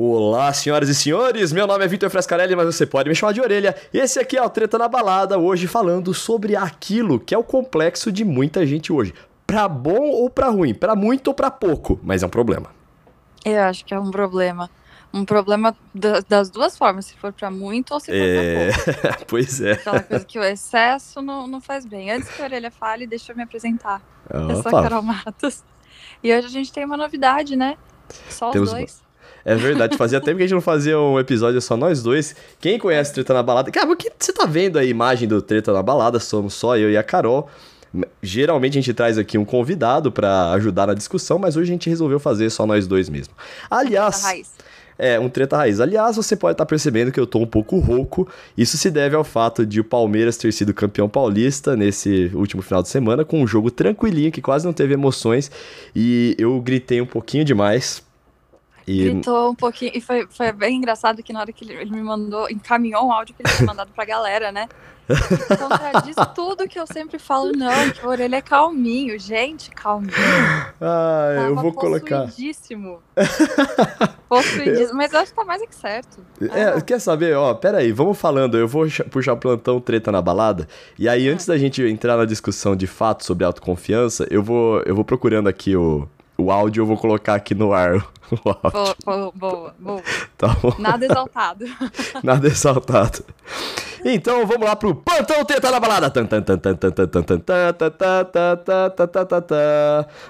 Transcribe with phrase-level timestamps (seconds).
[0.00, 3.40] Olá, senhoras e senhores, meu nome é Vitor Frescarelli, mas você pode me chamar de
[3.40, 3.74] orelha.
[3.92, 8.12] Esse aqui é o Treta na Balada, hoje falando sobre aquilo que é o complexo
[8.12, 9.12] de muita gente hoje.
[9.44, 12.70] Pra bom ou pra ruim, pra muito ou pra pouco, mas é um problema.
[13.44, 14.70] Eu acho que é um problema.
[15.12, 19.02] Um problema da- das duas formas, se for pra muito ou se for É, pra
[19.02, 19.24] pouco.
[19.26, 19.72] pois é.
[19.72, 22.12] Aquela coisa que o excesso não, não faz bem.
[22.12, 24.00] Antes que a orelha fale, deixa eu me apresentar.
[24.30, 25.64] Eu sou a Carol Matos.
[26.22, 27.76] E hoje a gente tem uma novidade, né?
[28.28, 29.07] Só os Temos dois.
[29.48, 32.36] É verdade, fazia tempo que a gente não fazia um episódio só nós dois.
[32.60, 35.82] Quem conhece Treta na Balada, cara, porque você tá vendo a imagem do Treta na
[35.82, 37.48] Balada, somos só eu e a Carol.
[38.22, 41.88] Geralmente a gente traz aqui um convidado pra ajudar na discussão, mas hoje a gente
[41.88, 43.32] resolveu fazer só nós dois mesmo.
[43.70, 44.22] Aliás,
[44.98, 45.80] é um treta raiz.
[45.80, 48.28] Aliás, você pode estar percebendo que eu tô um pouco rouco.
[48.54, 52.82] Isso se deve ao fato de o Palmeiras ter sido campeão paulista nesse último final
[52.82, 55.50] de semana, com um jogo tranquilinho que quase não teve emoções.
[55.96, 58.06] E eu gritei um pouquinho demais.
[58.88, 59.92] E Gritou um pouquinho.
[59.94, 63.12] E foi, foi bem engraçado que na hora que ele, ele me mandou, encaminhou um
[63.12, 64.66] áudio que ele tinha mandado pra galera, né?
[65.10, 69.18] E contradiz tudo que eu sempre falo, não, que a orelha é calminho.
[69.18, 70.12] Gente, calminho.
[70.80, 72.24] Ah, eu vou colocar.
[72.26, 72.98] Possuidíssimo.
[74.28, 74.98] Possuidíssimo.
[74.98, 76.18] Mas acho que tá mais é que certo.
[76.52, 77.34] É, Ah, quer saber?
[77.36, 78.58] Ó, pera aí, vamos falando.
[78.58, 80.68] Eu vou puxar o plantão treta na balada.
[80.98, 84.94] E aí, antes da gente entrar na discussão de fato sobre autoconfiança, eu vou, eu
[84.94, 86.06] vou procurando aqui o,
[86.40, 88.06] o áudio eu vou colocar aqui no ar.
[88.44, 90.02] Boa, boa, boa, boa.
[90.36, 90.72] Tá bom.
[90.78, 91.64] Nada exaltado.
[92.22, 93.24] Nada exaltado.
[94.04, 96.12] Então vamos lá pro Pantão Teta na Balada.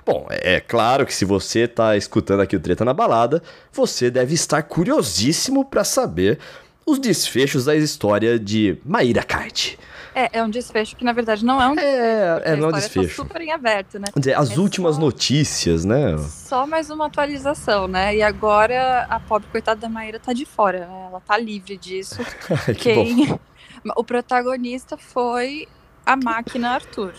[0.07, 4.33] Bom, é claro que se você tá escutando aqui o Treta na Balada, você deve
[4.33, 6.39] estar curiosíssimo para saber
[6.87, 9.75] os desfechos da história de Maíra Kart.
[10.15, 11.97] É, é um desfecho que, na verdade, não é um desfecho.
[11.97, 13.15] É, porque é a não é um tá desfecho.
[13.17, 14.07] super em aberto, né?
[14.17, 16.17] Dizer, as É últimas só- notícias, né?
[16.19, 18.17] Só mais uma atualização, né?
[18.17, 21.07] E agora a pobre coitada da Maíra tá de fora, né?
[21.11, 22.19] Ela tá livre disso.
[22.79, 23.05] que bom.
[23.05, 23.41] Quem...
[23.97, 25.69] O protagonista foi
[26.05, 27.13] a máquina Arthur.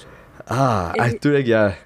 [0.45, 1.77] Ah, Ele- Arthur Aguiar.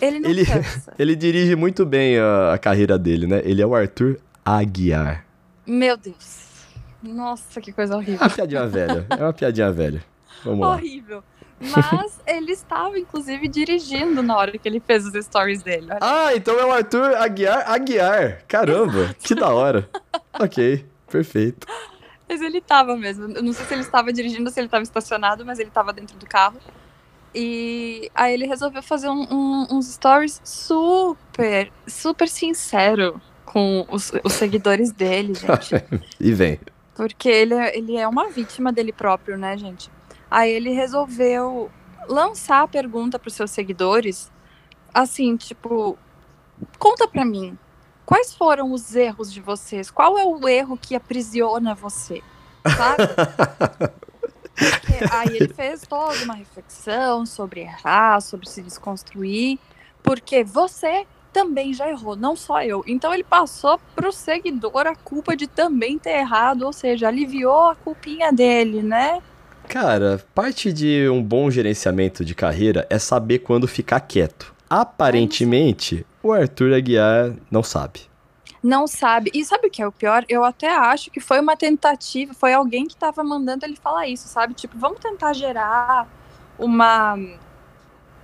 [0.00, 0.92] Ele não Ele- cansa.
[0.98, 3.40] Ele dirige muito bem a, a carreira dele, né?
[3.44, 5.24] Ele é o Arthur Aguiar.
[5.64, 6.48] Meu Deus.
[7.02, 8.20] Nossa, que coisa É horrível.
[8.20, 9.06] uma piadinha velha.
[9.08, 10.02] É uma piadinha velha.
[10.44, 10.66] Vamos.
[10.66, 11.22] Horrível.
[11.60, 15.86] Mas ele estava, inclusive, dirigindo na hora que ele fez os stories dele.
[15.90, 15.98] Olha.
[16.00, 18.42] Ah, então é o Arthur Aguiar Aguiar.
[18.46, 19.88] Caramba, que da hora.
[20.40, 21.66] Ok, perfeito.
[22.28, 23.24] Mas ele tava mesmo.
[23.36, 25.92] Eu não sei se ele estava dirigindo ou se ele estava estacionado, mas ele estava
[25.92, 26.58] dentro do carro.
[27.34, 34.32] E aí ele resolveu fazer um- um- uns stories super, super sincero com os, os
[34.34, 35.84] seguidores dele, gente.
[36.20, 36.60] E vem.
[36.94, 39.90] Porque ele é, ele é uma vítima dele próprio, né, gente?
[40.30, 41.70] Aí ele resolveu
[42.08, 44.30] lançar a pergunta para os seus seguidores,
[44.92, 45.98] assim, tipo,
[46.78, 47.58] conta pra mim,
[48.04, 49.90] quais foram os erros de vocês?
[49.90, 52.22] Qual é o erro que aprisiona você?
[52.76, 53.02] Sabe?
[55.12, 59.58] Aí ele fez toda uma reflexão sobre errar, sobre se desconstruir,
[60.02, 62.82] porque você também já errou, não só eu.
[62.86, 67.76] Então ele passou pro seguidor a culpa de também ter errado, ou seja, aliviou a
[67.76, 69.22] culpinha dele, né?
[69.68, 74.54] Cara, parte de um bom gerenciamento de carreira é saber quando ficar quieto.
[74.68, 78.00] Aparentemente, o Arthur Aguiar não sabe.
[78.62, 79.30] Não sabe.
[79.34, 80.24] E sabe o que é o pior?
[80.28, 84.26] Eu até acho que foi uma tentativa, foi alguém que tava mandando ele falar isso,
[84.26, 84.54] sabe?
[84.54, 86.08] Tipo, vamos tentar gerar
[86.58, 87.16] uma.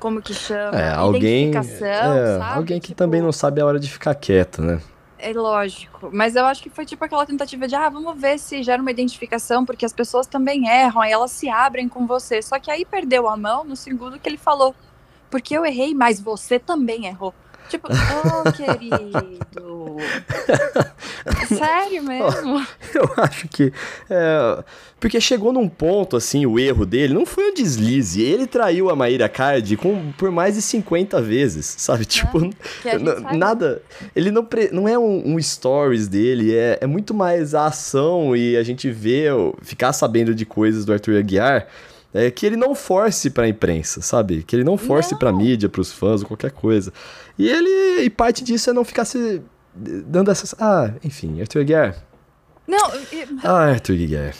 [0.00, 0.78] Como que chama?
[0.78, 1.54] É, alguém.
[1.54, 2.56] É, sabe?
[2.56, 4.80] alguém que Tipo, também não sabe a hora de ficar quieto, né?
[5.26, 6.10] É lógico.
[6.12, 8.90] Mas eu acho que foi tipo aquela tentativa de, ah, vamos ver se gera uma
[8.90, 12.42] identificação, porque as pessoas também erram, aí elas se abrem com você.
[12.42, 14.74] Só que aí perdeu a mão no segundo que ele falou.
[15.30, 17.32] Porque eu errei, mas você também errou.
[17.68, 19.96] Tipo, oh, querido.
[21.48, 22.66] Sério mesmo?
[22.94, 23.72] Eu acho que.
[24.10, 24.64] é,
[25.00, 28.22] porque chegou num ponto, assim, o erro dele não foi um deslize.
[28.22, 32.04] Ele traiu a Maíra Card com, por mais de 50 vezes, sabe?
[32.04, 32.40] Tipo,
[32.82, 33.36] Que a gente n- sabe.
[33.36, 33.82] nada.
[34.14, 38.34] Ele não, pre- não é um, um stories dele, é, é muito mais a ação
[38.36, 39.26] e a gente vê,
[39.62, 41.66] ficar sabendo de coisas do Arthur Aguiar.
[42.14, 44.44] É que ele não force pra imprensa, sabe?
[44.44, 45.18] Que ele não force Não.
[45.18, 46.92] pra mídia, pros fãs ou qualquer coisa.
[47.36, 48.02] E ele.
[48.04, 49.42] E parte disso é não ficar se.
[49.74, 50.54] dando essas.
[50.60, 51.96] Ah, enfim, Arthur Aguiar.
[52.68, 54.34] Não, e, Ah, Arthur Aguiar.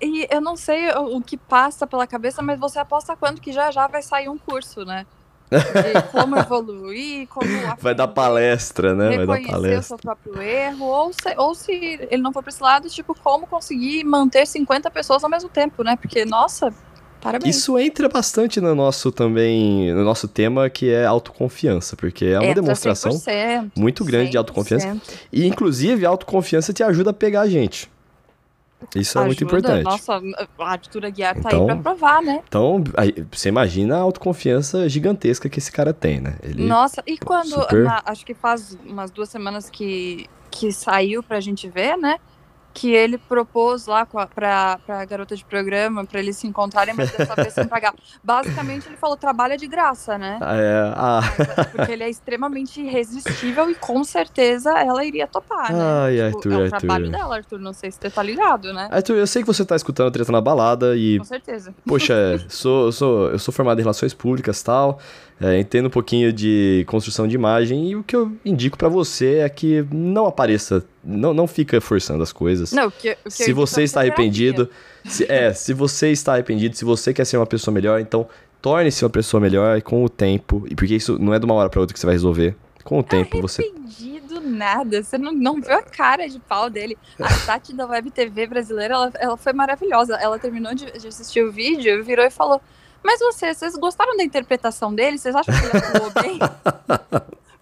[0.00, 3.70] e eu não sei o, que passa pela cabeça, mas você aposta quando que já
[3.70, 5.06] já vai sair um curso, né?
[5.50, 7.46] De como evoluir, como
[7.78, 9.16] Vai dar palestra, né?
[9.18, 9.82] Vai dar reconhecer o palestra.
[9.82, 11.72] seu próprio erro, ou se, ou se
[12.10, 15.82] ele não for pra esse lado, tipo, como conseguir manter 50 pessoas ao mesmo tempo,
[15.84, 15.94] né?
[15.96, 16.72] Porque, nossa,
[17.22, 17.54] Parabéns.
[17.56, 22.46] Isso entra bastante no nosso também, no nosso tema que é autoconfiança, porque é uma
[22.48, 24.88] Entra demonstração 100%, muito grande de autoconfiança.
[24.88, 25.00] 100%.
[25.32, 27.88] e inclusive a autoconfiança te ajuda a pegar a gente.
[28.96, 29.58] Isso é muito Ajuda.
[29.78, 29.84] importante.
[29.84, 30.20] Nossa,
[30.58, 32.42] a Arthur Aguiar tá Então- aí pra provar, né?
[32.48, 36.34] Então, aí, você imagina a autoconfiança gigantesca que esse cara tem, né?
[36.42, 41.22] Ele Nossa, e quando, super- na- acho que faz umas duas semanas que, que saiu
[41.22, 42.16] pra gente ver, né?
[42.74, 44.28] Que ele propôs lá com a,
[45.06, 47.94] garota de programa, pra eles se encontrarem, mas dessa vez sem pagar.
[48.22, 50.38] Basicamente, ele falou, trabalha de graça, né?
[50.42, 51.20] é, ah,
[51.70, 55.78] Porque ele é extremamente irresistível e com certeza ela iria topar, né?
[55.82, 56.78] Ai, Tipo, Arthur, é o Arthur.
[56.78, 57.58] trabalho dela, Arthur.
[57.58, 58.88] Não sei se você tá ligado, né?
[58.90, 61.74] Arthur, eu sei que você tá escutando Treta na Balada e Com certeza.
[61.86, 64.98] Poxa, é, sou, sou, eu sou formado em relações públicas e tal,
[65.42, 69.38] é, entendo um pouquinho de construção de imagem e o que eu indico pra você
[69.38, 72.70] é que não apareça, não, não fica forçando as coisas.
[72.72, 74.22] Não, que, que se você é está terapia.
[74.22, 74.70] arrependido,
[75.04, 78.28] se, é, se você está arrependido, se você quer ser uma pessoa melhor, então
[78.60, 81.68] torne-se uma pessoa melhor com o tempo, e porque isso não é de uma hora
[81.68, 82.54] pra outra que você vai resolver.
[82.84, 85.02] Com o tempo você Arrependido nada.
[85.02, 86.96] Você não, não viu a cara de pau dele.
[87.18, 90.16] A Tati da Web TV brasileira, ela, ela foi maravilhosa.
[90.16, 92.60] Ela terminou de, de assistir o vídeo, virou e falou:
[93.02, 95.18] Mas vocês, vocês gostaram da interpretação dele?
[95.18, 96.38] Vocês acham que ele atuou bem?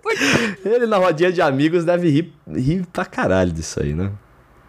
[0.03, 4.11] Porque Ele na rodinha de amigos deve rir, rir pra caralho disso aí, né?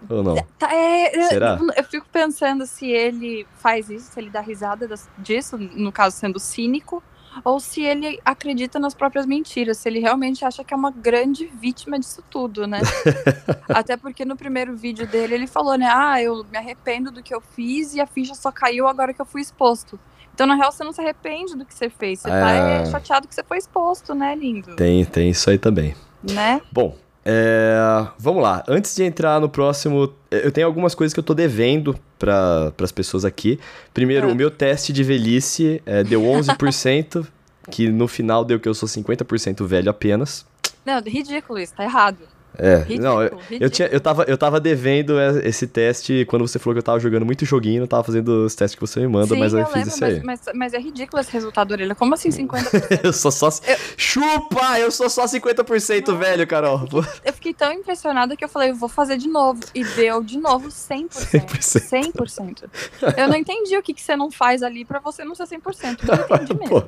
[0.09, 0.35] Ou não?
[0.57, 1.59] tá, é, eu- Será?
[1.75, 6.39] Eu, fico pensando se ele faz isso, se ele dá risada disso, no caso sendo
[6.39, 7.01] cínico,
[7.43, 11.45] ou se ele acredita nas próprias mentiras, se ele realmente acha que é uma grande
[11.47, 12.79] vítima disso tudo, né?
[13.69, 15.89] Até porque no primeiro vídeo dele ele falou, né?
[15.91, 19.21] Ah, eu me arrependo do que eu fiz e a ficha só caiu agora que
[19.21, 19.99] eu fui exposto.
[20.33, 22.21] Então, na real, você não se arrepende do que você fez.
[22.21, 22.81] Você tá É.
[22.81, 24.75] é, chateado que você foi exposto, né, lindo?
[24.75, 25.93] Tem, tem isso aí também.
[26.23, 26.61] Né?
[26.71, 26.95] Bom,
[27.25, 28.63] é, vamos lá.
[28.67, 32.91] Antes de entrar no próximo, eu tenho algumas coisas que eu tô devendo para as
[32.91, 33.59] pessoas aqui.
[33.93, 34.31] Primeiro, Ah.
[34.31, 37.25] o meu teste de velhice é, deu 11%,
[37.69, 40.45] que no final deu que eu sou 50% velho apenas.
[40.85, 42.17] Não, ridículo isso, tá errado.
[42.57, 43.57] É, Ridículo, não, eu, ridículo.
[43.63, 46.83] eu, tinha, eu, tava, eu tava devendo é, esse teste quando você falou que eu
[46.83, 49.53] tava jogando muito joguinho, não tava fazendo os testes que você me manda, Sim, mas
[49.53, 50.21] eu, eu fiz lembro, isso aí.
[50.23, 51.95] mas, mas, mas é ridículo esse resultado dele.
[51.95, 52.99] Como assim 50%?
[53.03, 53.47] Eu sou só.
[53.47, 54.79] Eu- Chupa!
[54.79, 56.17] Eu sou só 50% Não.
[56.17, 56.87] velho, Carol.
[57.23, 59.61] eu fiquei tão impressionada que eu falei, eu vou fazer de novo.
[59.73, 61.09] E deu de novo 100%.
[61.09, 62.11] 100%.
[62.13, 62.69] 100%.
[63.17, 65.99] Eu não entendi o que, que você não faz ali pra você não ser 100%.
[66.03, 66.85] Não entendi mesmo.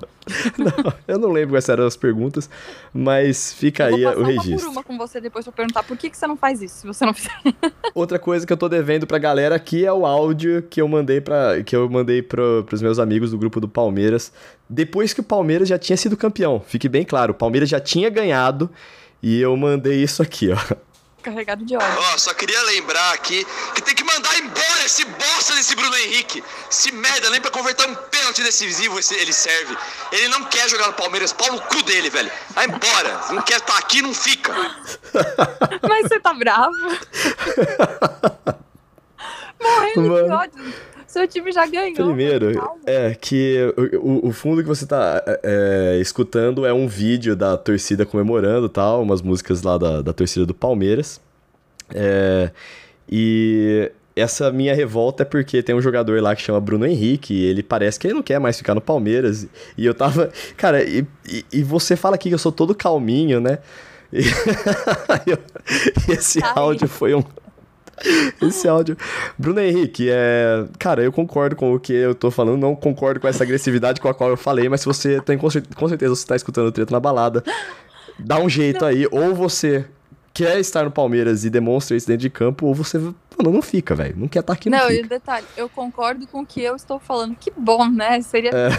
[0.57, 2.49] Não, eu não lembro quais eram as perguntas,
[2.93, 4.65] mas fica eu aí vou o passar uma registro.
[4.67, 6.87] por uma com você depois pra perguntar por que, que você não faz isso, se
[6.87, 7.31] você não fizer.
[7.93, 11.21] Outra coisa que eu tô devendo pra galera aqui é o áudio que eu mandei
[11.21, 14.31] para que eu mandei pro, pros meus amigos do grupo do Palmeiras,
[14.69, 16.59] depois que o Palmeiras já tinha sido campeão.
[16.65, 18.69] Fique bem claro, o Palmeiras já tinha ganhado
[19.21, 20.75] e eu mandei isso aqui, ó.
[21.23, 21.87] Carregado de ódio.
[22.13, 26.43] Ó, só queria lembrar aqui que tem que mandar embora esse bosta desse Bruno Henrique.
[26.69, 29.75] Esse merda, nem pra converter um pênalti decisivo esse- ele serve.
[30.11, 32.29] Ele não quer jogar no Palmeiras, pau no cu dele, velho.
[32.49, 33.21] Vai embora.
[33.31, 34.53] Não quer estar aqui, não fica.
[35.87, 36.73] Mas você tá bravo?
[39.61, 40.35] Morrendo de Mano.
[40.35, 40.73] ódio.
[41.13, 41.93] Seu time já ganhou.
[41.95, 42.79] Primeiro, calma.
[42.87, 43.71] é que
[44.01, 49.03] o, o- fundo que você tá é, escutando é um vídeo da torcida comemorando tal,
[49.03, 51.21] umas músicas lá da, da torcida do Palmeiras.
[51.93, 52.49] É,
[53.07, 57.45] e essa minha revolta é porque tem um jogador lá que chama Bruno Henrique, e
[57.45, 59.47] ele parece que ele não quer mais ficar no Palmeiras.
[59.77, 60.31] E eu tava.
[60.57, 63.59] Cara, e, e, e você fala aqui que eu sou todo calminho, né?
[66.07, 66.51] E, esse Ai.
[66.55, 67.23] áudio foi um.
[68.41, 68.97] Esse áudio.
[69.37, 70.65] Bruno Henrique, é.
[70.79, 74.07] Cara, eu concordo com o que eu tô falando, não concordo com essa agressividade com
[74.07, 76.67] a qual eu falei, mas se você tem com, cer- com certeza você tá escutando
[76.67, 77.43] o treta na balada,
[78.19, 79.85] dá um jeito aí, ou você
[80.33, 82.99] quer estar no Palmeiras e demonstra isso dentro de campo, ou você.
[83.37, 84.15] Mano, não fica, velho.
[84.17, 85.05] Não quer estar aqui, não, Não, e fica.
[85.05, 87.35] o detalhe, eu concordo com o que eu estou falando.
[87.35, 88.21] Que bom, né?
[88.21, 88.69] Seria É.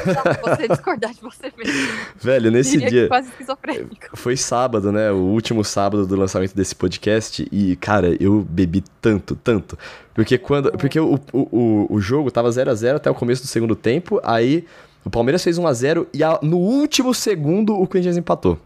[0.43, 1.93] você discordar de você mesmo.
[2.21, 3.09] Velho, nesse Diria dia.
[3.09, 4.17] quase esquizofrênico.
[4.17, 5.11] Foi sábado, né?
[5.11, 7.47] O último sábado do lançamento desse podcast.
[7.51, 9.79] E, cara, eu bebi tanto, tanto.
[10.15, 10.71] Porque quando.
[10.73, 13.75] Porque o, o, o, o jogo tava 0 a 0 até o começo do segundo
[13.75, 14.21] tempo.
[14.23, 14.65] Aí
[15.05, 18.59] o Palmeiras fez 1 a 0 e a- no último segundo o Corinthians empatou.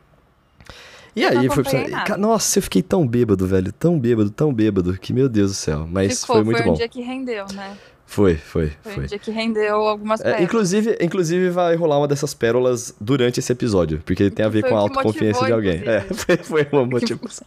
[1.18, 2.16] E Eu aí foi pra...
[2.16, 3.72] Nossa, eu fiquei tão bêbado, velho.
[3.72, 4.96] Tão bêbado, tão bêbado.
[4.98, 5.87] Que meu Deus do céu.
[5.90, 6.72] Mas Ficou, foi muito um bom.
[6.75, 7.76] dia que rendeu, né?
[8.06, 9.04] Foi, foi, Foi, foi.
[9.04, 10.42] um dia que rendeu algumas É, pérolas.
[10.44, 14.70] inclusive, inclusive vai rolar uma dessas pérolas durante esse episódio, porque tem a ver Foi
[14.70, 15.82] com a autoconfiança de motivou, alguém.
[15.87, 16.37] É, inclusive.
[16.44, 17.46] foi, foi uma motivação.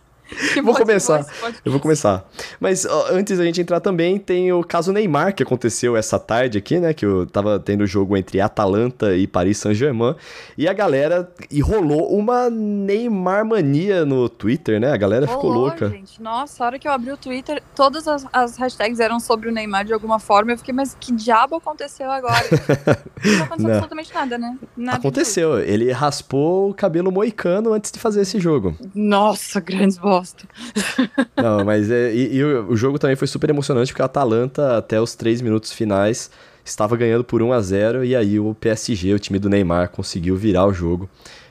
[0.54, 1.26] Que Vou começar.
[1.26, 1.62] podcast.
[1.66, 2.26] Eu vou começar.
[2.60, 6.58] Mas ó, antes da gente entrar também, tem o caso Neymar que aconteceu essa tarde
[6.58, 6.94] aqui, né?
[6.94, 10.16] Que eu tava tendo o jogo entre Atalanta e Paris Saint-Germain.
[10.58, 11.30] E a galera.
[11.50, 14.92] E rolou uma Neymar mania no Twitter, né?
[14.92, 15.90] A galera ficou Rolou, louca.
[15.90, 16.22] gente.
[16.22, 19.52] Nossa, a hora que eu abri o Twitter, todas as, as hashtags eram sobre o
[19.52, 20.52] Neymar de alguma forma.
[20.54, 22.46] Eu fiquei, mas que diabo aconteceu agora?
[23.24, 23.72] Não aconteceu Não.
[23.76, 24.58] absolutamente nada, né?
[24.78, 25.60] Nada Aconteceu.
[25.60, 28.76] Ele raspou o cabelo moicano antes de fazer esse jogo.
[28.96, 30.48] Nossa, grandes bosta.
[31.36, 35.02] Não, mas é, e, e o, jogo também foi super emocionante porque a Atalanta, até
[35.02, 36.30] os três minutos finais,
[36.64, 40.36] estava ganhando por 1 a 0 e aí o PSG, o time do Neymar, conseguiu
[40.36, 41.10] virar o jogo.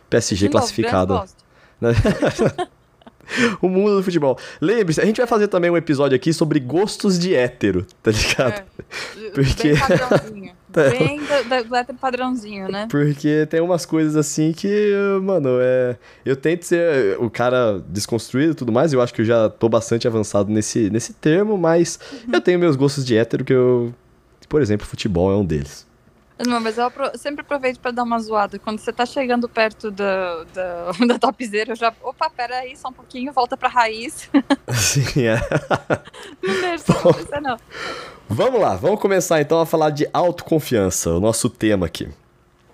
[0.08, 1.22] PSG De classificado.
[3.62, 4.38] o mundo do futebol.
[4.60, 8.62] Lembre-se, a gente vai fazer também um episódio aqui sobre gostos de hétero, tá ligado?
[9.16, 9.30] É.
[9.30, 9.74] Porque-
[10.74, 10.90] Bem.
[10.90, 10.90] Tá.
[10.90, 12.86] Bem da, da, do hétero padrãozinho, né?
[12.90, 15.96] Porque tem umas coisas assim que, mano, é.
[16.24, 19.68] Eu tento ser o cara desconstruído e tudo mais, eu acho que eu já tô
[19.68, 22.34] bastante avançado nesse, nesse termo, mas Uhum.
[22.34, 23.92] eu tenho meus gostos de hétero que eu.
[24.48, 25.86] Por exemplo, futebol é um deles.
[26.46, 28.58] Não, mas eu sempre aproveito pra dar uma zoada.
[28.58, 31.92] Quando você tá chegando perto da, da, da topzera, eu já.
[32.02, 34.30] Opa, pera aí, só um pouquinho, volta pra raiz.
[34.72, 35.36] Sim, é.
[36.42, 37.56] Não deixa isso acontecer, não.
[38.28, 42.08] Vamos lá, vamos começar então a falar de autoconfiança, o nosso tema aqui.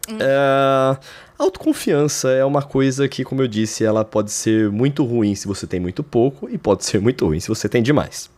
[0.08, 0.96] É,
[1.38, 5.66] autoconfiança é uma coisa que, como eu disse, ela pode ser muito ruim se você
[5.66, 8.30] tem muito pouco e pode ser muito ruim se você tem demais.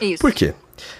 [0.00, 0.20] Isso.
[0.20, 0.54] Por quê?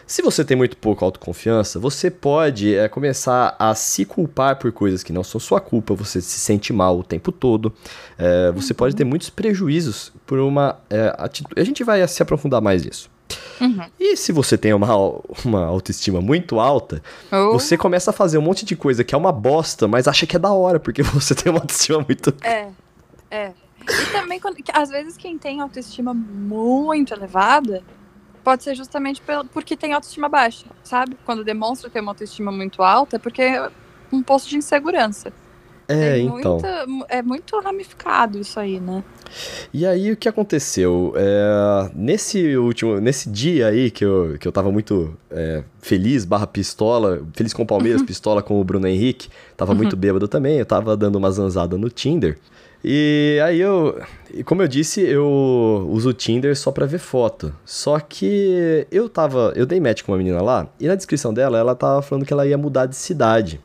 [0.07, 5.03] Se você tem muito pouco autoconfiança, você pode é, começar a se culpar por coisas
[5.03, 7.73] que não são sua culpa, você se sente mal o tempo todo,
[8.17, 11.61] é, você pode ter muitos prejuízos por uma é, atitude.
[11.61, 13.11] A gente vai se aprofundar mais nisso.
[13.61, 13.85] Uhum.
[13.99, 14.89] E se você tem uma,
[15.45, 17.03] uma autoestima muito alta,
[17.33, 20.27] Ou- você começa a fazer um monte de coisa que é uma bosta, mas acha
[20.27, 22.35] que é da hora, porque você tem uma autoestima muito.
[22.43, 22.69] É,
[23.31, 23.53] é.
[23.81, 27.83] E também, quando, que às vezes, quem tem autoestima muito elevada
[28.45, 29.23] pode ser justamente
[29.53, 31.17] porque tem autoestima baixa, sabe?
[31.25, 33.71] Quando demonstra ter uma autoestima muito alta, é porque é
[34.13, 35.33] um posto de insegurança.
[35.87, 36.59] É, Tem então.
[37.09, 39.05] é muito ramificado isso aí, né?
[39.73, 41.13] E aí o que aconteceu?
[41.17, 46.47] É, nesse último, nesse dia aí que eu, que eu tava muito é, feliz, barra
[46.47, 50.67] pistola, feliz com o Palmeiras, pistola com o Bruno Henrique, tava muito bêbado também, eu
[50.67, 52.39] tava dando uma zanzada no Tinder.
[52.87, 53.99] E aí eu,
[54.45, 57.55] como eu disse, eu uso o Tinder só pra ver foto.
[57.65, 61.57] Só que eu tava, eu dei match com uma menina lá, e na descrição dela,
[61.59, 63.59] ela tava falando que ela ia mudar de cidade.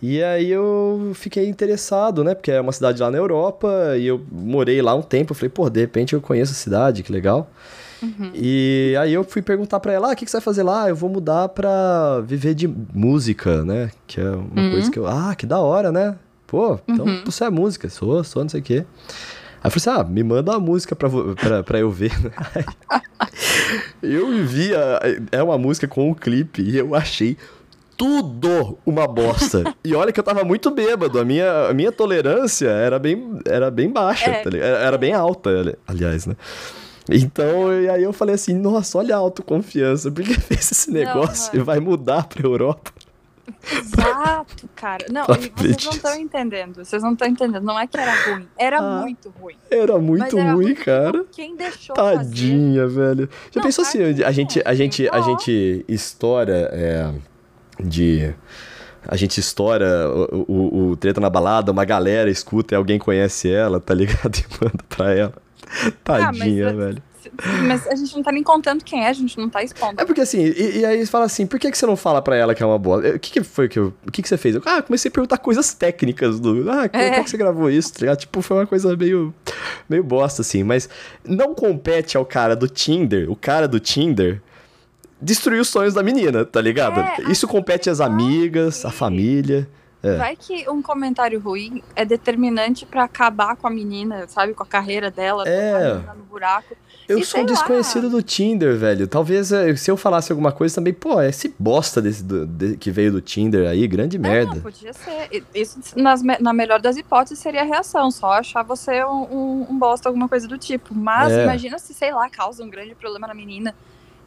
[0.00, 2.32] E aí eu fiquei interessado, né?
[2.34, 5.32] Porque é uma cidade lá na Europa e eu morei lá um tempo.
[5.32, 7.50] Eu falei, pô, de repente eu conheço a cidade, que legal.
[8.32, 10.88] E aí eu fui perguntar pra ela, ah, o que, que você vai fazer lá?
[10.88, 13.90] Eu vou mudar pra viver de música, né?
[14.06, 14.70] Que é uma Uhum.
[14.70, 15.06] coisa que eu...
[15.08, 16.14] Ah, que da hora, né?
[16.48, 17.22] Pô, então Uhum.
[17.24, 17.88] você é música.
[17.88, 18.84] Sou, sou, não sei o quê.
[19.62, 22.10] Aí eu falei assim, ah, me manda uma música pra, pra, pra eu ver.
[24.02, 25.00] eu vi, a-
[25.32, 27.36] é uma música com um clipe e eu achei
[27.96, 29.74] tudo uma bosta.
[29.84, 33.70] e olha que eu tava muito bêbado, a minha, a minha tolerância era bem, era
[33.70, 34.42] bem baixa, É.
[34.42, 36.36] tá era, bem alta, ali- aliás, né?
[37.10, 41.50] Então, e aí eu falei assim, nossa, olha a autoconfiança, porque fez esse Não, negócio
[41.52, 41.64] e mano.
[41.64, 42.92] vai mudar pra Europa.
[43.72, 45.06] Exato, cara.
[45.10, 46.84] Não, vocês não estão entendendo.
[46.84, 47.62] Vocês não estão entendendo.
[47.64, 48.48] Não é que era ruim.
[48.58, 49.56] Era Ah, muito ruim.
[49.70, 51.24] Era muito era ruim, ruim cara.
[51.32, 52.16] Quem deixou fazer?
[52.18, 53.28] Tadinha, velho.
[53.50, 57.12] Já Não, pensou se tadinha, a gente, a gente, a gente estoura é,
[57.82, 58.34] de.
[59.06, 63.50] A gente estoura o, o, o treta na balada, uma galera escuta e alguém conhece
[63.50, 64.36] ela, tá ligado?
[64.38, 65.32] E manda pra ela.
[66.04, 67.02] Tadinha, Ah, mas- velho.
[67.66, 70.00] Mas a gente não tá nem contando quem é, a gente não tá expondo.
[70.00, 72.34] É porque assim, e, e aí fala assim, por que, que você não fala pra
[72.36, 72.98] ela que é uma boa?
[73.14, 73.94] O que, que foi que eu.
[74.06, 74.56] O que, que você fez?
[74.56, 76.68] Eu, ah, comecei a perguntar coisas técnicas do.
[76.70, 77.10] Ah, como, É.
[77.10, 77.92] como que você gravou isso?
[77.94, 78.16] Tá?
[78.16, 79.32] Tipo, foi uma coisa meio.
[79.88, 80.62] meio bosta, assim.
[80.64, 80.88] Mas
[81.24, 84.42] não compete ao cara do Tinder, o cara do Tinder.
[85.20, 87.00] Destruir os sonhos da menina, tá ligado?
[87.00, 89.68] É, Isso compete às amigas, à família.
[90.02, 90.16] É.
[90.16, 94.54] Vai que um comentário ruim é determinante pra acabar com a menina, sabe?
[94.54, 95.94] Com a carreira dela, É.
[96.16, 96.76] no buraco.
[97.08, 97.48] Eu E sou um lá.
[97.48, 99.08] desconhecido do Tinder, velho.
[99.08, 102.90] Talvez eh, se eu falasse alguma coisa também, pô, esse bosta desse, do- de- que
[102.90, 104.54] veio do Tinder aí, grande merda.
[104.56, 105.42] Não, podia ser.
[105.54, 108.10] Isso, nas na melhor das hipóteses, seria a reação.
[108.10, 110.94] Só achar você um, um, um bosta, alguma coisa do tipo.
[110.94, 111.42] Mas É.
[111.44, 113.74] imagina se, sei lá, causa um grande problema na menina.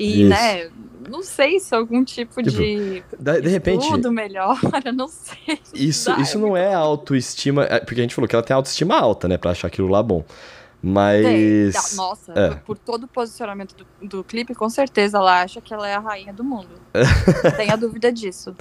[0.01, 0.29] E, Isso.
[0.29, 0.69] né,
[1.09, 3.03] não sei se algum tipo, Tipo, de.
[3.19, 4.59] De repente, Tudo melhor,
[4.95, 5.59] não sei.
[5.73, 7.65] Isso, Dá, isso é não é autoestima.
[7.65, 9.37] é, Porque a gente falou que ela tem autoestima alta, né?
[9.37, 10.23] Pra achar aquilo lá bom.
[10.83, 11.23] Mas.
[11.23, 11.71] Tem.
[11.71, 12.49] Tá, Nossa, É.
[12.49, 15.93] por, por todo o posicionamento do, do clipe, com certeza ela acha que ela é
[15.95, 16.69] a rainha do mundo.
[17.43, 18.55] Não tenha dúvida disso.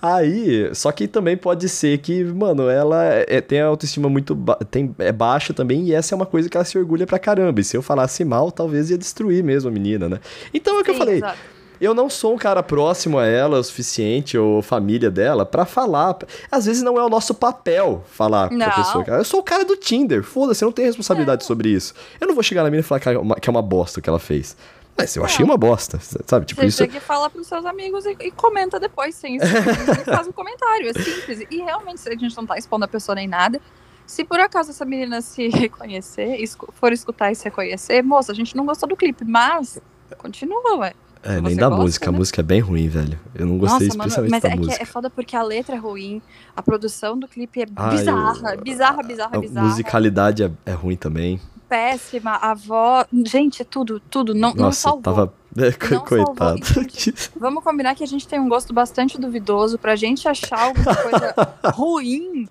[0.00, 4.56] Aí, só que também pode ser que, mano, ela é- tem a autoestima muito ba
[4.70, 7.60] tem, é baixa também, e essa é uma coisa que ela se orgulha pra caramba.
[7.60, 10.20] E se eu falasse mal, talvez ia destruir mesmo a menina, né?
[10.54, 11.16] Então é o que eu Sim, falei.
[11.16, 11.38] exato.
[11.82, 16.16] Eu não sou um cara próximo a ela o suficiente, ou família dela, pra falar.
[16.50, 18.70] Às vezes não é o nosso papel falar pra Não.
[18.70, 19.04] pessoa.
[19.04, 19.18] cara.
[19.20, 21.46] Eu sou o cara do Tinder, foda-se, eu não tenho responsabilidade É.
[21.46, 21.92] sobre isso.
[22.20, 23.98] Eu não vou chegar na menina e falar que é uma, que é uma bosta
[23.98, 24.56] o que ela fez.
[24.96, 26.46] Mas eu achei uma bosta, sabe?
[26.46, 26.78] Tipo, Você isso.
[26.78, 29.46] tem que falar pros seus amigos e, e comenta depois, sem isso.
[29.46, 31.40] e faz um comentário, é simples.
[31.50, 33.60] E realmente, se a gente não tá expondo a pessoa nem nada,
[34.06, 36.38] se por acaso essa menina se reconhecer,
[36.74, 39.80] for escutar e se reconhecer, moça, a gente não gostou do clipe, mas
[40.18, 40.92] continua, ué.
[41.22, 42.08] É, nem da gosta, música.
[42.08, 42.18] A né?
[42.18, 43.18] música é bem ruim, velho.
[43.34, 44.76] Eu não gostei Nossa, mano, especialmente mas da é música.
[44.76, 46.20] que é foda porque a letra é ruim,
[46.56, 49.66] a produção do clipe é Ah, bizarra, eu- bizarra, bizarra, A bizarra.
[49.68, 51.40] musicalidade é, é ruim também.
[51.68, 53.06] Péssima, a voz.
[53.26, 54.34] Gente, é tudo, tudo.
[54.34, 55.02] Não, não Nossa, salvou.
[55.02, 55.32] tava.
[55.90, 56.60] Não coitado.
[57.38, 61.34] Vamos combinar que a gente tem um gosto bastante duvidoso pra gente achar alguma coisa
[61.74, 62.48] ruim.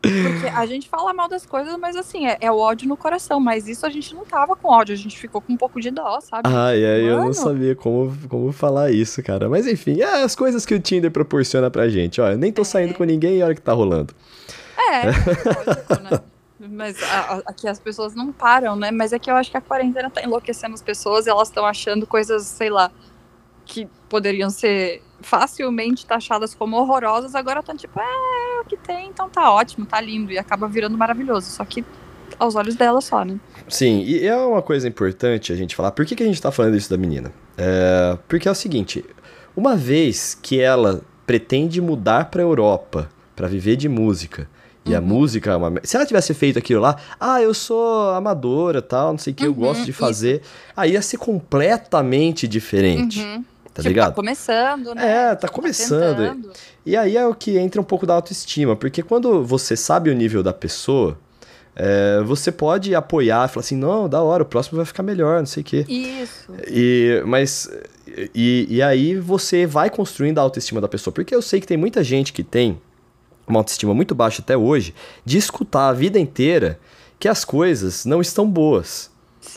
[0.00, 3.40] Porque a gente fala mal das coisas, mas assim, é, é o ódio no coração.
[3.40, 5.90] Mas isso a gente não tava com ódio, a gente ficou com um pouco de
[5.90, 6.42] dó, sabe?
[6.48, 9.48] Ai, ai, eu não sabia como, como falar isso, cara.
[9.48, 12.20] Mas enfim, é as coisas que o Tinder proporciona pra gente.
[12.20, 12.94] Ó, eu nem tô saindo É.
[12.94, 14.14] com ninguém e olha o que tá rolando.
[14.78, 16.20] É, lógico, né?
[16.60, 16.96] Mas
[17.46, 18.90] aqui as pessoas não param, né?
[18.90, 21.64] Mas é que eu acho que a quarentena tá enlouquecendo as pessoas e elas estão
[21.64, 22.90] achando coisas, sei lá,
[23.68, 29.28] que poderiam ser facilmente taxadas como horrorosas, agora estão tipo, é, o que tem, então
[29.28, 31.50] tá ótimo, tá lindo, e acaba virando maravilhoso.
[31.50, 31.84] Só que
[32.38, 33.36] aos olhos dela só, né?
[33.68, 35.90] Sim, e é uma coisa importante a gente falar.
[35.92, 37.30] Por que, que a gente tá falando isso da menina?
[37.56, 39.04] É, porque é o seguinte:
[39.56, 44.48] uma vez que ela pretende mudar pra Europa pra viver de música.
[44.86, 45.06] E a Uhum.
[45.06, 45.74] música é uma.
[45.84, 49.44] Se ela tivesse feito aquilo lá, ah, eu sou amadora, tal, não sei o que,
[49.44, 50.00] eu Uhum, gosto de isso.
[50.00, 50.40] fazer.
[50.74, 53.20] Aí ia ser completamente diferente.
[53.20, 53.44] Uhum.
[53.78, 54.08] Tá Tipo, ligado?
[54.08, 55.30] Tá começando, né?
[55.30, 56.16] É, tá começando.
[56.16, 56.50] tentando.
[56.84, 60.14] E aí é o que entra um pouco da autoestima, porque quando você sabe o
[60.14, 61.16] nível da pessoa,
[61.76, 65.46] é, você pode apoiar, falar assim, não, da hora, o próximo vai ficar melhor, não
[65.46, 65.86] sei o quê.
[65.88, 66.52] Isso.
[66.66, 67.70] E, mas,
[68.34, 71.76] e, e aí você vai construindo a autoestima da pessoa, porque eu sei que tem
[71.76, 72.80] muita gente que tem
[73.46, 74.92] uma autoestima muito baixa até hoje,
[75.24, 76.80] de escutar a vida inteira
[77.16, 79.08] que as coisas não estão boas.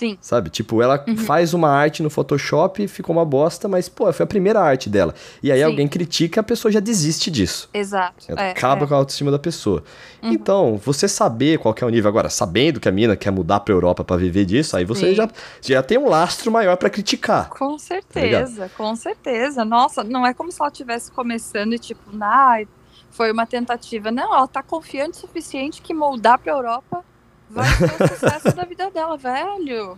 [0.01, 0.17] Sim.
[0.20, 0.50] Sabe?
[0.50, 1.15] Tipo, ela Uhum.
[1.15, 5.13] faz uma arte no Photoshop, ficou uma bosta, mas, pô, foi a primeira arte dela.
[5.43, 5.65] E aí Sim.
[5.65, 7.70] alguém critica, a pessoa já desiste disso.
[7.72, 8.25] Exato.
[8.36, 8.88] É, Acaba é.
[8.88, 9.84] com a autoestima da pessoa.
[10.24, 10.31] Uhum.
[10.31, 13.60] Então, você saber qual que é o nível agora, sabendo que a mina quer mudar
[13.60, 15.13] pra Europa pra viver disso, aí você Sim.
[15.15, 15.29] já,
[15.62, 17.50] já tem um lastro maior pra criticar.
[17.50, 17.79] Com ligado?
[17.79, 19.63] certeza, com certeza.
[19.63, 22.68] Nossa, não é como se ela estivesse começando e tipo, ai,
[23.11, 24.09] foi uma tentativa.
[24.09, 27.03] Não, ela tá confiante o suficiente que moldar pra Europa
[27.51, 29.98] vai ser o sucesso da vida dela, velho.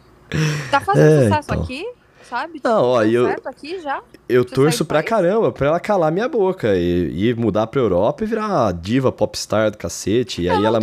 [0.72, 1.63] Tá fazendo É, sucesso então.
[1.63, 1.86] aqui,
[2.34, 2.62] sabe?
[2.63, 4.02] Não, ó, eu- aqui já.
[4.28, 5.10] Eu Você torço pra país?
[5.10, 9.12] caramba pra ela calar minha boca e, e mudar pra Europa e virar uma diva
[9.12, 10.41] popstar do cacete.
[10.41, 10.80] E eu aí ela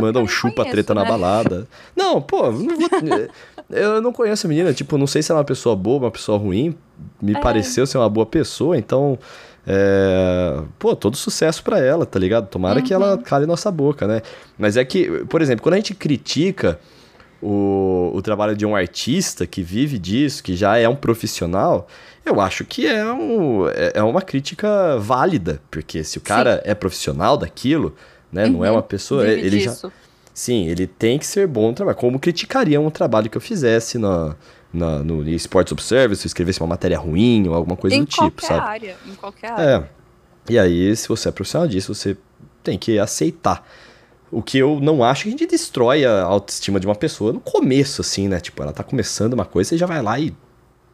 [0.00, 1.08] manda um chupa conheço, treta na né?
[1.08, 1.68] balada.
[1.94, 3.28] Não, pô, não vou-
[3.70, 6.10] eu não conheço a menina, tipo, não sei se ela é uma pessoa boa, uma
[6.10, 6.76] pessoa ruim.
[7.22, 7.38] Me É.
[7.40, 9.16] pareceu ser uma boa pessoa, então.
[9.66, 12.48] é, Pô, todo sucesso pra ela, tá ligado?
[12.48, 13.22] Tomara que ela Uhum.
[13.22, 14.22] cale nossa boca, né?
[14.58, 16.80] Mas é que, por exemplo, quando a gente critica
[17.42, 21.88] o, o trabalho de um artista que vive disso, que já é um profissional,
[22.24, 26.74] eu acho que é, um, é é uma crítica válida, porque se o cara é
[26.74, 27.94] profissional daquilo,
[28.32, 29.92] né, não é Uhum, uma pessoa, Vive ele já, disso.
[30.34, 33.98] sim, ele tem que ser bom no trabalho, como criticaria um trabalho que eu fizesse
[33.98, 34.36] na,
[34.72, 38.06] na, no Sports Observer, se eu escrevesse uma matéria ruim ou alguma coisa Em do
[38.06, 38.68] tipo, qualquer sabe?
[38.68, 39.76] área, em qualquer área.
[39.76, 39.84] É.
[40.48, 42.16] E aí, se você é profissional disso, você
[42.62, 43.66] tem que aceitar.
[44.32, 47.40] O que eu não acho que a gente destrói a autoestima de uma pessoa no
[47.40, 48.38] começo, assim, né?
[48.40, 50.32] Tipo, ela tá começando uma coisa, você já vai lá e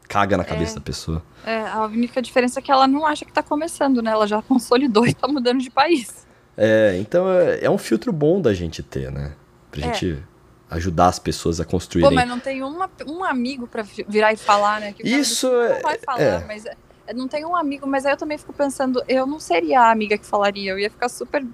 [0.08, 0.74] caga na cabeça É.
[0.76, 1.22] da pessoa.
[1.44, 4.10] É, a única diferença é que ela não acha que tá começando, né?
[4.12, 6.26] Ela já consolidou e tá mudando de país.
[6.56, 9.34] É, então é, é um filtro bom da gente ter, né?
[9.70, 9.84] Pra É.
[9.92, 10.18] gente
[10.70, 12.14] ajudar as pessoas a Pô, construírem.
[12.14, 14.92] mas não tem uma, um amigo pra vi- virar e falar, né?
[14.92, 16.44] Que cara Isso é- Não vai falar, é.
[16.46, 19.38] mas é- é, não tem um amigo, mas aí eu também fico pensando, eu não
[19.38, 21.44] seria a amiga que falaria, eu ia ficar super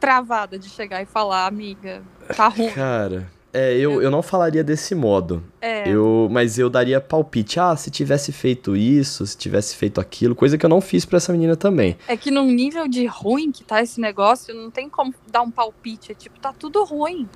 [0.00, 2.02] travada de chegar e falar, amiga,
[2.36, 2.70] tá ruim.
[2.70, 5.42] Cara, é, eu, eu não falaria desse modo.
[5.60, 7.60] É, Eu, mas eu daria palpite.
[7.60, 11.16] Ah, se tivesse feito isso, se tivesse feito aquilo, coisa que eu não fiz pra
[11.18, 11.96] essa menina também.
[12.08, 15.50] é que num nível de ruim que tá esse negócio, não tem como dar um
[15.50, 17.28] palpite, é tipo, tá tudo ruim.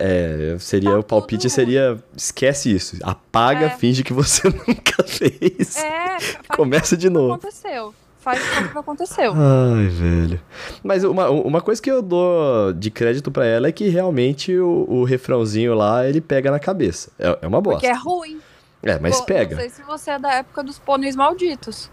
[0.00, 3.70] É, seria Tá o palpite seria esquece isso, apaga, É.
[3.70, 5.76] finge que você nunca fez.
[5.76, 6.16] É,
[6.54, 7.32] Começa de novo.
[7.34, 7.92] aconteceu.
[8.18, 9.32] Faz o que não aconteceu.
[9.36, 10.40] Ai, velho.
[10.82, 14.84] Mas uma, uma coisa que eu dou de crédito pra ela é que realmente o,
[14.88, 17.10] o refrãozinho lá, ele pega na cabeça.
[17.18, 17.80] É, é uma bosta.
[17.80, 18.40] Porque é ruim.
[18.82, 19.54] É, mas Pô, pega.
[19.54, 21.90] Não sei se você é da época dos pôneis malditos.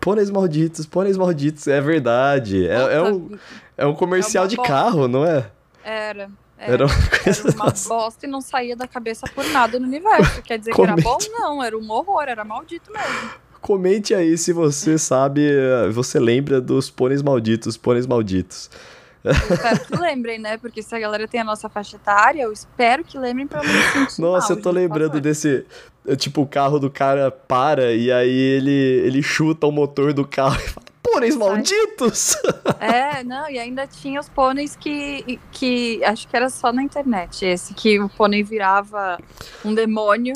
[0.00, 2.66] Pôneis malditos, pôneis malditos, é verdade.
[2.66, 3.38] É, é um,
[3.76, 5.50] é um comercial É de carro, não é?
[5.84, 6.30] Era.
[6.58, 7.48] Era, Era uma coisa.
[7.48, 7.88] era uma nossa.
[7.88, 10.42] bosta e não saía da cabeça por nada no universo.
[10.42, 11.02] Quer dizer que era bom?
[11.14, 11.30] Comente.
[11.30, 13.30] Não, era um horror, era maldito mesmo.
[13.62, 18.68] Comente aí se você sabe, eh, você lembra dos pôneis malditos, pôneis malditos.
[19.24, 20.58] Espero que lembrem, né?
[20.58, 23.70] Porque se a galera tem a nossa faixa etária, eu espero que lembrem pra não
[24.18, 25.64] Nossa, mal, eu tô gente, lembrando desse.
[26.06, 28.70] eh, Tipo, o carro do cara para e aí ele,
[29.06, 32.36] ele chuta o motor do carro e fala: Pôneis malditos!
[32.80, 37.44] É, não, e ainda tinha os pôneis que, que acho que era só na internet
[37.44, 39.18] esse, que o pônei virava
[39.64, 40.34] um demônio,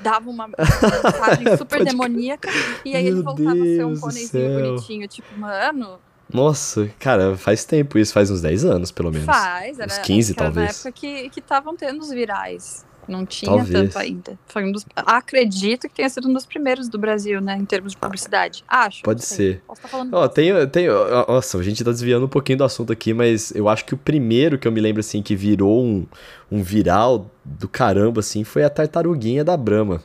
[0.00, 2.48] dava uma mensagem super demoníaca,
[2.84, 5.98] e aí ele Meu voltava a ser um Deus pôneizinho bonitinho, tipo, mano,
[6.32, 9.26] Nossa, cara, faz tempo isso, faz uns 10 anos pelo menos.
[9.26, 10.66] faz, era, Uns 15 acho que era talvez.
[10.66, 12.84] na época que que estavam tendo os virais.
[13.08, 13.70] Não tinha Talvez.
[13.70, 14.38] tanto ainda.
[14.46, 17.92] Foi um dos, acredito que tenha sido um dos primeiros do Brasil, né, em termos
[17.92, 18.64] de publicidade.
[18.66, 19.02] Acho.
[19.02, 19.62] Pode ser.
[19.66, 20.88] Posso estar falando Ó, tem, tem.
[20.90, 23.94] ó, Nossa, a gente tá desviando um pouquinho do assunto aqui, mas eu acho que
[23.94, 26.06] o primeiro que eu me lembro, assim, que virou um,
[26.50, 30.02] um viral do caramba, assim, foi a tartaruguinha da Brahma.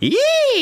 [0.00, 0.16] Ih!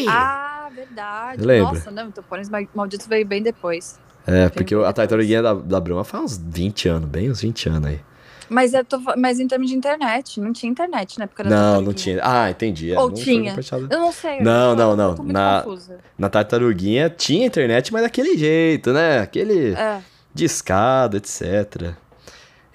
[0.08, 1.42] Ah, verdade.
[1.42, 1.72] Lembra?
[1.74, 3.98] Nossa, não, então Ma- Malditos veio bem depois.
[4.26, 7.88] É, porque a tartaruguinha da, da Brahma faz uns 20 anos, bem uns 20 anos
[7.90, 8.00] aí.
[8.48, 11.80] Mas, eu tô, mas em termos de internet, não tinha internet na época da Não,
[11.80, 12.20] não tinha.
[12.22, 12.92] Ah, entendi.
[12.92, 13.54] é, Ou não tinha.
[13.90, 14.38] Eu não sei.
[14.40, 15.14] eu Não, não, não.
[15.24, 15.98] Na- confusa.
[16.18, 19.20] Na tartaruguinha tinha internet, mas daquele jeito, né?
[19.20, 20.00] Aquele É,
[20.34, 21.94] discado, etc.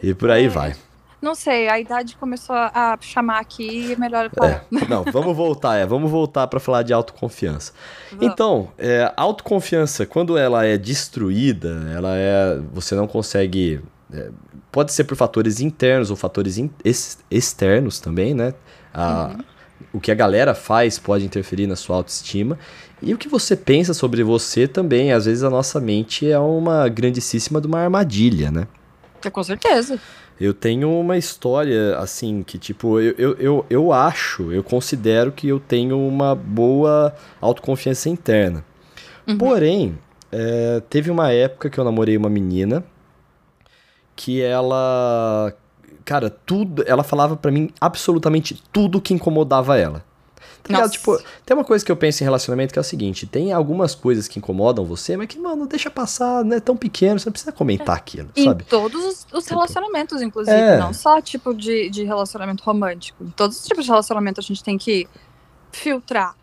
[0.01, 0.49] E por aí É.
[0.49, 0.75] vai.
[1.21, 4.63] não sei, a idade começou a chamar aqui e é melhor parar.
[4.71, 7.73] É, não, vamos voltar, é, vamos voltar para falar de autoconfiança.
[8.11, 8.25] Vamos.
[8.25, 13.81] Então, é, autoconfiança, quando ela é destruída, ela é, você não consegue,
[14.71, 18.53] pode ser por fatores internos ou fatores in- ex- externos também, né?
[18.93, 19.35] A-
[19.93, 22.59] O que a galera faz pode interferir na sua autoestima.
[23.01, 26.87] E o que você pensa sobre você também, às vezes a nossa mente é uma
[26.89, 28.67] grandíssima de uma armadilha, né?
[29.23, 29.97] É, Com certeza.
[30.39, 35.47] Eu tenho uma história, assim, que, tipo, eu, eu, eu, eu acho, eu considero que
[35.47, 38.63] eu tenho uma boa autoconfiança interna.
[39.25, 39.37] Uhum.
[39.37, 39.97] Porém,
[40.31, 42.83] é, teve uma época que eu namorei uma menina
[44.19, 45.53] que ela.
[46.03, 46.83] Cara, tudo.
[46.85, 50.03] Ela falava pra mim absolutamente tudo que incomodava ela.
[50.61, 50.87] Tá.
[50.89, 53.95] Tipo, tem uma coisa que eu penso em relacionamento que é o seguinte: tem algumas
[53.95, 57.31] coisas que incomodam você, mas que, mano, deixa passar, não é tão pequeno, você não
[57.31, 58.65] precisa comentar aquilo, Em sabe?
[58.65, 60.77] todos os, os relacionamentos, inclusive, É.
[60.77, 63.23] não só tipo de, de relacionamento romântico.
[63.23, 65.07] Em todos os tipos de relacionamento a gente tem que
[65.71, 66.35] filtrar.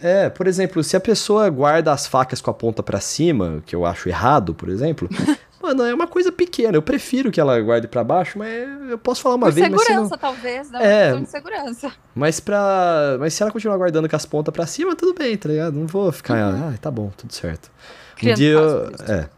[0.00, 3.74] É, por exemplo, se a pessoa guarda as facas com a ponta pra cima, que
[3.76, 5.08] eu acho errado, por exemplo,
[5.62, 6.76] mano, é uma coisa pequena.
[6.76, 8.50] Eu prefiro que ela guarde pra baixo, mas
[8.90, 10.78] eu posso falar uma Por vez, mas se, segurança, não, talvez, né?
[11.10, 11.14] É.
[11.20, 11.92] De segurança.
[12.14, 15.48] mas pra, mas se ela continuar guardando com as pontas pra cima, tudo bem, tá
[15.48, 15.74] ligado?
[15.74, 17.70] Não vou ficar, ah, tá bom, tudo certo.
[18.14, 19.28] Um Criando dia, caso eu- é,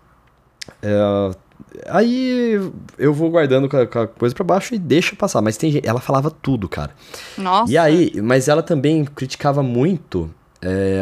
[0.82, 1.30] É,
[1.88, 5.56] aí eu vou guardando com a, com a coisa pra baixo e deixa passar, mas
[5.56, 6.92] tem gente, ela falava tudo, cara.
[7.36, 7.70] Nossa.
[7.72, 10.30] E aí, mas ela também criticava muito
[10.62, 11.00] é,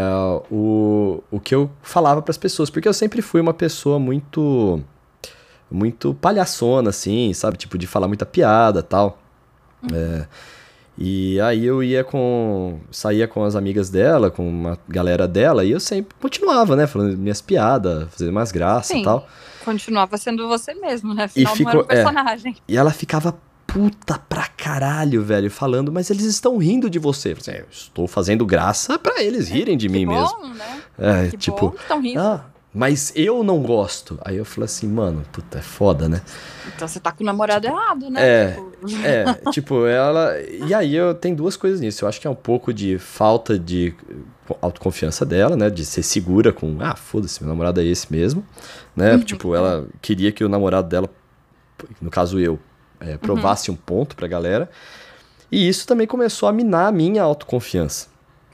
[0.50, 4.80] o, o que eu falava pras pessoas, porque eu sempre fui uma pessoa muito
[5.70, 7.56] muito palhaçona, assim, sabe?
[7.56, 9.18] Tipo, de falar muita piada tal.
[9.92, 10.26] É,
[10.96, 12.80] e aí eu ia com.
[12.90, 16.86] saía com as amigas dela, com uma galera dela, e eu sempre continuava, né?
[16.86, 19.28] Falando minhas piadas, fazendo umas graças e tal.
[19.64, 21.24] Continuava sendo você mesmo, né?
[21.24, 22.02] Afinal, ficou- não era um é.
[22.04, 22.56] personagem.
[22.66, 27.32] E ela ficava puta pra caralho, velho, falando, mas eles estão rindo de você.
[27.32, 30.54] Eu falei, "É, estou fazendo graça pra eles rirem de que mim bom, mesmo.
[30.54, 30.80] né?
[30.98, 32.18] É, Que tipo, bom estão rindo.
[32.18, 32.44] ah,
[32.78, 34.16] mas eu não gosto.
[34.24, 36.22] Aí eu falei assim, mano, puta, é foda, né?
[36.76, 38.20] Então você tá com o namorado errado, né?
[38.22, 38.50] É.
[38.86, 40.40] Tipo, É, tipo, ela.
[40.40, 42.04] E aí eu tenho duas coisas nisso.
[42.04, 43.92] Eu acho que é um pouco de falta de
[44.62, 45.68] autoconfiança dela, né?
[45.68, 48.46] De ser segura com, ah, foda-se, meu namorado é esse mesmo.
[48.94, 49.14] Né?
[49.14, 49.20] Uhum.
[49.22, 51.10] Tipo, ela queria que o namorado dela,
[52.00, 52.60] no caso eu,
[53.00, 54.70] é, provasse um ponto pra galera.
[55.50, 58.06] E isso também começou a minar a minha autoconfiança.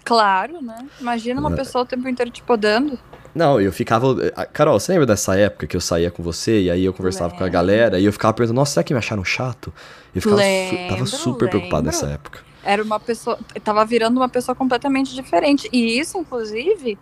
[0.02, 0.86] Claro, né?
[0.98, 1.56] Imagina uma É.
[1.56, 2.98] pessoa o tempo inteiro te podando.
[3.34, 4.06] Não, eu ficava.
[4.36, 7.30] ah, Carol, você lembra dessa época que eu saía com você e aí eu conversava
[7.30, 7.52] com a Lembro.
[7.52, 9.72] galera e eu ficava perguntando, nossa, será que me acharam chato?
[10.14, 11.86] Eu ficava su- tava Lembro, super preocupado lembro.
[11.86, 12.40] nessa época.
[12.62, 13.38] Era uma pessoa.
[13.62, 15.68] Tava virando uma pessoa completamente diferente.
[15.72, 16.96] E isso, inclusive,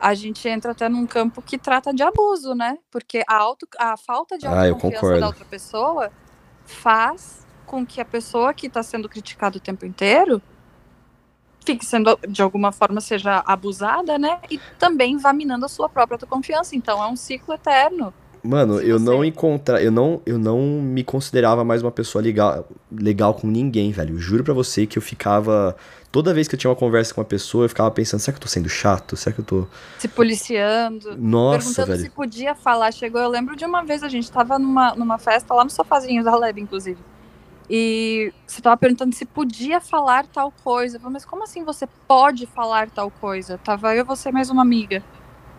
[0.00, 2.78] a gente entra até num campo que trata de abuso, né?
[2.90, 5.20] Porque a, auto, a falta de Ah, autoconfiança concordo.
[5.20, 6.10] da outra pessoa
[6.64, 10.40] faz com que a pessoa que está sendo criticada o tempo inteiro
[11.68, 14.38] fique sendo, de alguma forma, seja abusada, né?
[14.50, 16.74] E também vá minando a sua própria autoconfiança.
[16.74, 18.12] Então é um ciclo eterno.
[18.42, 23.34] Mano, eu não encontra, eu não, eu não me considerava mais uma pessoa legal, legal
[23.34, 24.14] com ninguém, velho.
[24.14, 25.76] Eu juro pra você que eu ficava
[26.10, 28.38] toda vez que eu tinha uma conversa com uma pessoa, eu ficava pensando, será que
[28.38, 29.16] eu tô sendo chato?
[29.16, 29.66] Será que eu tô
[29.98, 31.16] Se policiando.
[31.18, 32.02] Nossa, perguntando velho.
[32.02, 32.92] se podia falar.
[32.92, 36.24] Chegou, eu lembro de uma vez a gente tava numa, numa festa lá no sofazinho
[36.24, 36.98] da Leve, inclusive.
[37.70, 40.98] E você tava perguntando se podia falar tal coisa.
[40.98, 43.58] Falei, mas como assim você pode falar tal coisa?
[43.58, 45.02] Tava eu, você mais uma amiga.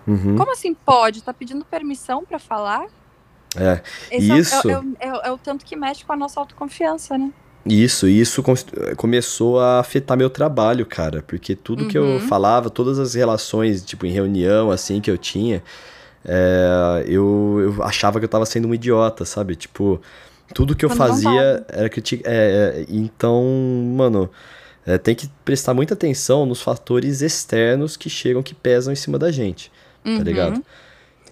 [0.07, 0.35] Uhum.
[0.35, 1.21] Como assim pode?
[1.21, 2.83] Tá pedindo permissão pra falar?
[3.55, 4.69] É, Esse é o- Isso.
[4.69, 7.31] É, é o- é o tanto que mexe com a nossa autoconfiança, né?
[7.65, 8.41] Isso, isso
[8.97, 12.19] começou a afetar meu trabalho, cara, porque tudo que eu Uhum.
[12.21, 15.61] falava, todas as relações, tipo, em reunião, assim, que eu tinha,
[16.25, 19.55] é, eu, eu achava que eu tava sendo um idiota, sabe?
[19.55, 20.01] Tipo,
[20.53, 22.31] tudo que eu Quando fazia era criticar.
[22.87, 23.43] então,
[23.95, 24.29] mano,
[24.85, 29.19] é, tem que prestar muita atenção nos fatores externos que chegam, que pesam em cima
[29.19, 29.71] da gente,
[30.03, 30.21] tá Uhum.
[30.21, 30.63] ligado?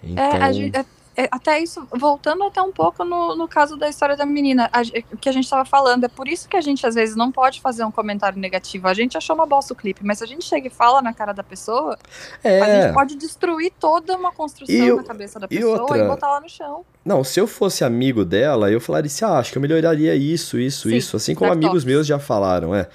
[0.03, 0.85] Então, É, a gente- é- é,
[1.31, 5.17] até isso, voltando até um pouco no, no caso da história da menina, a o
[5.17, 7.59] que a gente tava falando, é por isso que a gente às vezes não pode
[7.59, 8.87] fazer um comentário negativo.
[8.87, 11.13] A gente achou uma bosta o clipe, mas se a gente chega e fala na
[11.13, 11.97] cara da pessoa,
[12.43, 15.79] a é, gente pode destruir toda uma construção E na cabeça da e pessoa e,
[15.79, 16.85] outra- botar lá no chão.
[17.03, 20.59] Não, se eu fosse amigo dela, eu falaria assim, ah, acho que eu melhoraria isso,
[20.59, 21.17] isso, Sim, isso.
[21.17, 22.87] Assim como amigos meus já falaram, é.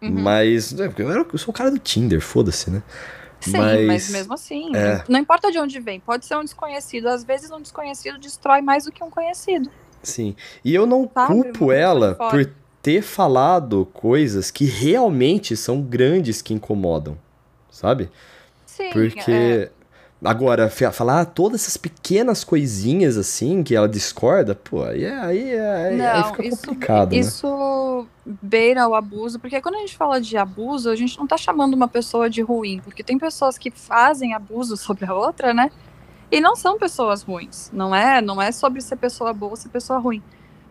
[0.00, 0.10] Uhum.
[0.10, 2.82] Mas, é, eu sou o cara do Tinder, foda-se, né?
[3.44, 5.02] Sim, mas- mas, mesmo assim, é.
[5.08, 7.08] não importa de onde vem, pode ser um desconhecido.
[7.08, 9.70] Às vezes um desconhecido destrói mais do que um conhecido.
[10.02, 10.34] Sim.
[10.64, 12.50] E eu não Sabe, culpo ela por
[12.82, 17.16] ter falado coisas que realmente são grandes que incomodam,
[17.70, 18.10] sabe?
[18.66, 19.70] Sim, é, Porque.
[20.24, 25.50] Agora, fa- falar todas essas pequenas coisinhas assim que ela discorda, pô, aí, é- aí,
[25.50, 27.20] é- aí, aí Não, fica isso, complicado, né?
[27.20, 31.36] isso beira o abuso, porque quando a gente fala de abuso, a gente não tá
[31.36, 35.70] chamando uma pessoa de ruim, porque tem pessoas que fazem abuso sobre a outra, né?
[36.30, 38.20] E não são pessoas ruins, não é?
[38.20, 40.22] Não é sobre ser pessoa boa ou ser pessoa ruim.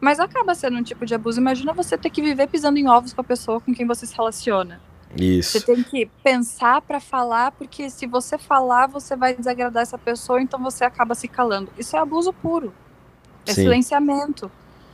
[0.02, 1.40] Mas acaba sendo um tipo de abuso.
[1.40, 4.16] Imagina você ter que viver pisando em ovos com a pessoa com quem você se
[4.16, 4.82] relaciona.
[5.16, 5.66] Você Isso.
[5.66, 10.62] tem que pensar pra falar, porque se você falar, você vai desagradar essa pessoa, então
[10.62, 11.72] você acaba se calando.
[11.78, 12.74] Isso é abuso puro.
[13.46, 13.64] É Sim.
[13.64, 14.52] silenciamento.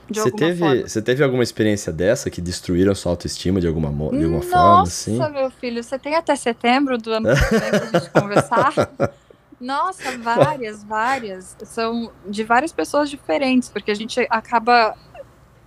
[0.10, 0.88] De Você teve, forma.
[0.88, 4.84] você teve alguma experiência dessa que destruíram sua autoestima de alguma, de alguma Nossa, forma,
[4.84, 5.32] assim?
[5.32, 8.73] meu filho, você tem até setembro do ano que vem pra gente conversar?
[9.62, 11.55] Nossa, várias, várias.
[11.63, 14.95] São de várias pessoas diferentes, porque a gente acaba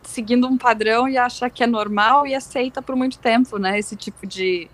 [0.03, 3.79] seguindo um padrão e acha que é normal e aceita por muito tempo, né?
[3.79, 4.69] Esse tipo de,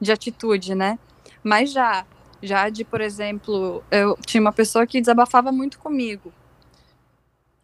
[0.00, 0.98] de atitude, né?
[1.42, 2.06] Mas já,
[2.42, 6.32] já de, por exemplo, eu tinha uma pessoa que desabafava muito comigo,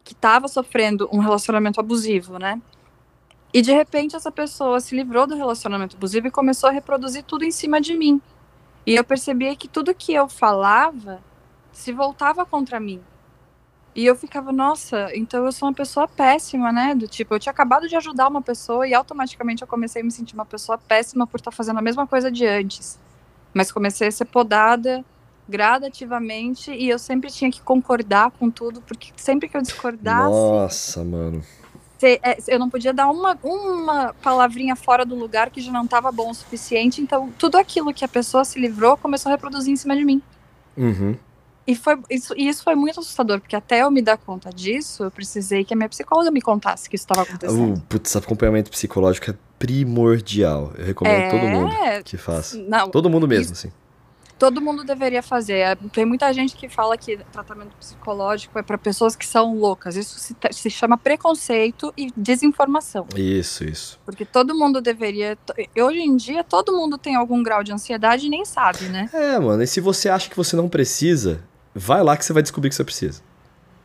[0.05, 2.61] que estava sofrendo um relacionamento abusivo, né?
[3.53, 7.45] E de repente essa pessoa se livrou do relacionamento abusivo e começou a reproduzir tudo
[7.45, 8.21] em cima de mim.
[8.87, 11.21] E eu percebia que tudo que eu falava
[11.73, 13.01] se voltava contra mim.
[13.95, 16.95] E eu ficava, nossa, então eu sou uma pessoa péssima, né?
[16.95, 20.13] Do tipo, eu tinha acabado de ajudar uma pessoa e automaticamente eu comecei a me
[20.13, 22.99] sentir uma pessoa péssima por estar fazendo a mesma coisa de antes.
[23.53, 25.05] Mas comecei a ser podada
[25.49, 31.05] gradativamente e eu sempre tinha que concordar com tudo, porque sempre que eu discordasse, Nossa,
[31.05, 31.43] mano.
[32.03, 36.11] É, eu não podia dar uma, uma palavrinha fora do lugar que já não estava
[36.11, 37.03] bom o suficiente.
[37.03, 40.23] Então, tudo aquilo que a pessoa se livrou começou a reproduzir em cima de mim.
[40.79, 41.15] Uhum.
[41.67, 45.05] E, foi, isso, e isso foi muito assustador, porque até eu me dar conta disso,
[45.05, 47.75] eu precisei que a minha psicóloga me contasse que isso estava acontecendo.
[47.75, 50.73] O putz, acompanhamento psicológico é primordial.
[50.77, 52.57] Eu recomendo todo mundo É, que faça.
[52.59, 53.71] não, Todo mundo mesmo, assim.
[54.39, 55.59] todo mundo deveria fazer.
[55.59, 59.97] É, Tem muita gente que fala que tratamento psicológico é para pessoas que são loucas.
[59.97, 63.07] Isso se, se chama preconceito e desinformação.
[63.15, 64.01] Isso, isso.
[64.05, 65.37] Porque todo mundo deveria.
[65.79, 69.11] Hoje em dia, todo mundo tem algum grau de ansiedade e nem sabe, né?
[69.13, 71.45] É, mano, e se você acha que você não precisa,
[71.75, 73.23] vai lá que você vai descobrir que você precisa.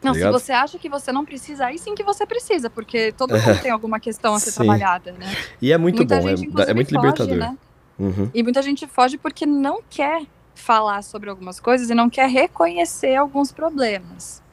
[0.02, 0.34] Não, se ligado?
[0.34, 3.71] você acha que você não precisa, aí sim que você precisa, porque todo mundo tem
[3.71, 4.58] alguma questão a ser Sim.
[4.58, 5.36] trabalhada, né?
[5.62, 7.38] E é muito Muita bom, gente, é, é muito foge, libertador.
[7.38, 7.58] né?
[7.98, 8.30] Uhum.
[8.34, 13.15] E muita gente foge porque não quer falar sobre algumas coisas e não quer reconhecer
[13.15, 14.43] alguns problemas.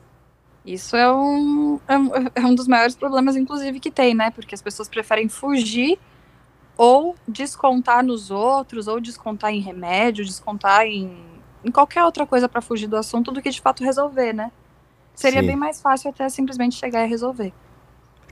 [0.65, 4.31] Isso é um, é um, é um dos maiores problemas, inclusive, que tem, né?
[4.31, 5.99] Porque as pessoas preferem fugir
[6.77, 11.15] ou descontar nos outros, ou descontar em remédio, descontar em,
[11.65, 14.51] em qualquer outra coisa para fugir do assunto do que de fato resolver, né?
[15.15, 15.47] Seria Sim.
[15.47, 17.55] bem mais fácil até simplesmente chegar e resolver.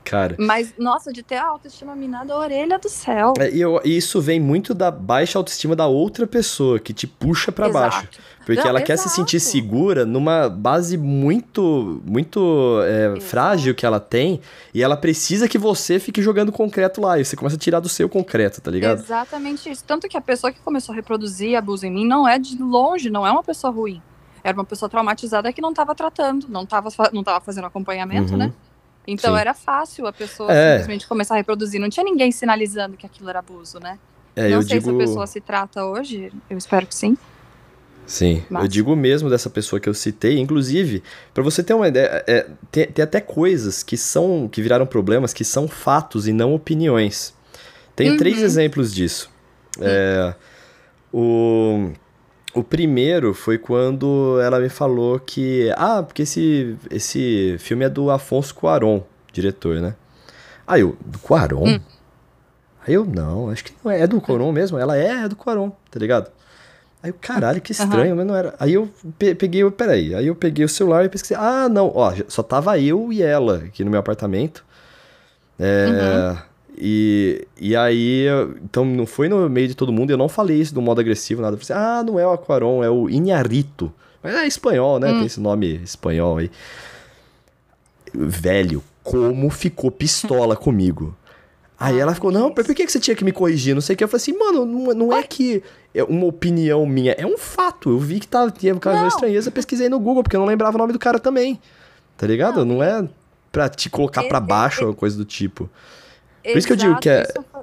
[0.05, 0.35] Cara.
[0.39, 3.35] Mas, nossa, de ter a autoestima minada, a orelha do céu.
[3.39, 7.07] É, e eu- e isso vem muito da baixa autoestima da outra pessoa, que te
[7.07, 7.97] puxa pra Exato.
[7.97, 8.09] baixo.
[8.45, 9.53] Porque Não, ela quer se sentir exato.
[9.53, 13.21] segura numa base muito, muito é, Exato.
[13.21, 14.41] frágil que ela tem,
[14.75, 17.89] e ela precisa que você fique jogando concreto lá, e você começa a tirar do
[17.89, 18.99] seu concreto, tá ligado?
[19.01, 19.85] Exatamente isso.
[19.87, 23.11] Tanto que a pessoa que começou a reproduzir abuso em mim não é de longe,
[23.11, 24.03] não é uma pessoa ruim.
[24.43, 28.39] Era uma pessoa traumatizada que não estava tratando, não estava não tava fazendo acompanhamento, Uhum.
[28.39, 28.53] né?
[29.13, 29.41] Então Sim.
[29.41, 30.79] era fácil a pessoa É.
[30.79, 31.81] simplesmente começar a reproduzir.
[31.81, 33.99] Não tinha ninguém sinalizando que aquilo era abuso, né?
[34.37, 34.91] É, não eu sei digo.
[34.91, 37.17] se a pessoa se trata hoje, eu espero que sim.
[38.07, 38.69] Sim, eu Massa.
[38.69, 42.87] digo mesmo dessa pessoa que eu citei, inclusive, pra você ter uma ideia, é, tem,
[42.87, 47.33] tem até coisas que são que viraram problemas que são fatos e não opiniões.
[47.95, 48.17] Tem Uhum.
[48.17, 49.31] três exemplos disso.
[49.81, 50.35] É,
[51.13, 51.91] o,
[52.55, 58.11] o primeiro foi quando ela me falou que ah, porque esse esse filme é do
[58.11, 59.01] Afonso Cuarón,
[59.33, 59.95] diretor, né?
[60.67, 61.69] Aí eu, do Cuarón?
[61.77, 61.81] Hum.
[62.87, 64.79] Aí eu, não, acho que não é, é do Cuarón mesmo.
[64.79, 66.31] Ela é, é do Cuarón, tá ligado?
[67.03, 68.55] Aí eu, caralho, que estranho, mas não era.
[68.59, 71.37] Aí eu pe- peguei, o- peraí, aí eu peguei o celular e pesquisei.
[71.39, 74.65] Ah, não, ó, só tava eu e ela aqui no meu apartamento.
[75.59, 76.37] É,
[76.81, 78.27] e, e aí,
[78.65, 81.43] então não foi no meio de todo mundo, eu não falei isso do modo agressivo,
[81.43, 81.55] nada.
[81.57, 83.93] Eu falei assim, ah, não é o Aquaron, é o Inharito.
[84.23, 85.11] Mas é espanhol, né?
[85.11, 85.19] Hum.
[85.19, 86.51] Tem esse nome espanhol aí.
[88.13, 91.15] Velho, como ficou pistola comigo.
[91.79, 93.75] Aí ela ficou, não, por que que você tinha que me corrigir?
[93.75, 94.05] Não sei o que.
[94.05, 95.63] Eu falei assim, mano, não, não é que
[95.95, 97.89] é uma opinião minha, é um fato.
[97.89, 99.09] Eu vi que tava, tinha causado Não.
[99.09, 101.59] estranheza, pesquisei no Google, porque eu não lembrava o nome do cara também.
[102.19, 102.67] Tá ligado?
[102.67, 103.09] Não, é
[103.51, 105.71] pra te colocar pra e- baixo ou coisa do tipo.
[106.43, 107.63] Por isso que eu digo que é- isso foi-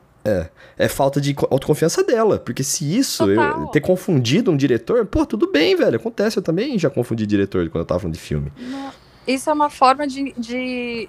[0.78, 2.38] É falta de co- autoconfiança dela.
[2.38, 5.96] Porque se isso, eu ter confundido um diretor, pô, tudo bem, velho.
[5.96, 8.52] Acontece, eu também já confundi diretor quando eu tava falando de filme.
[8.58, 8.92] Não,
[9.26, 11.08] Isso é uma forma de, de,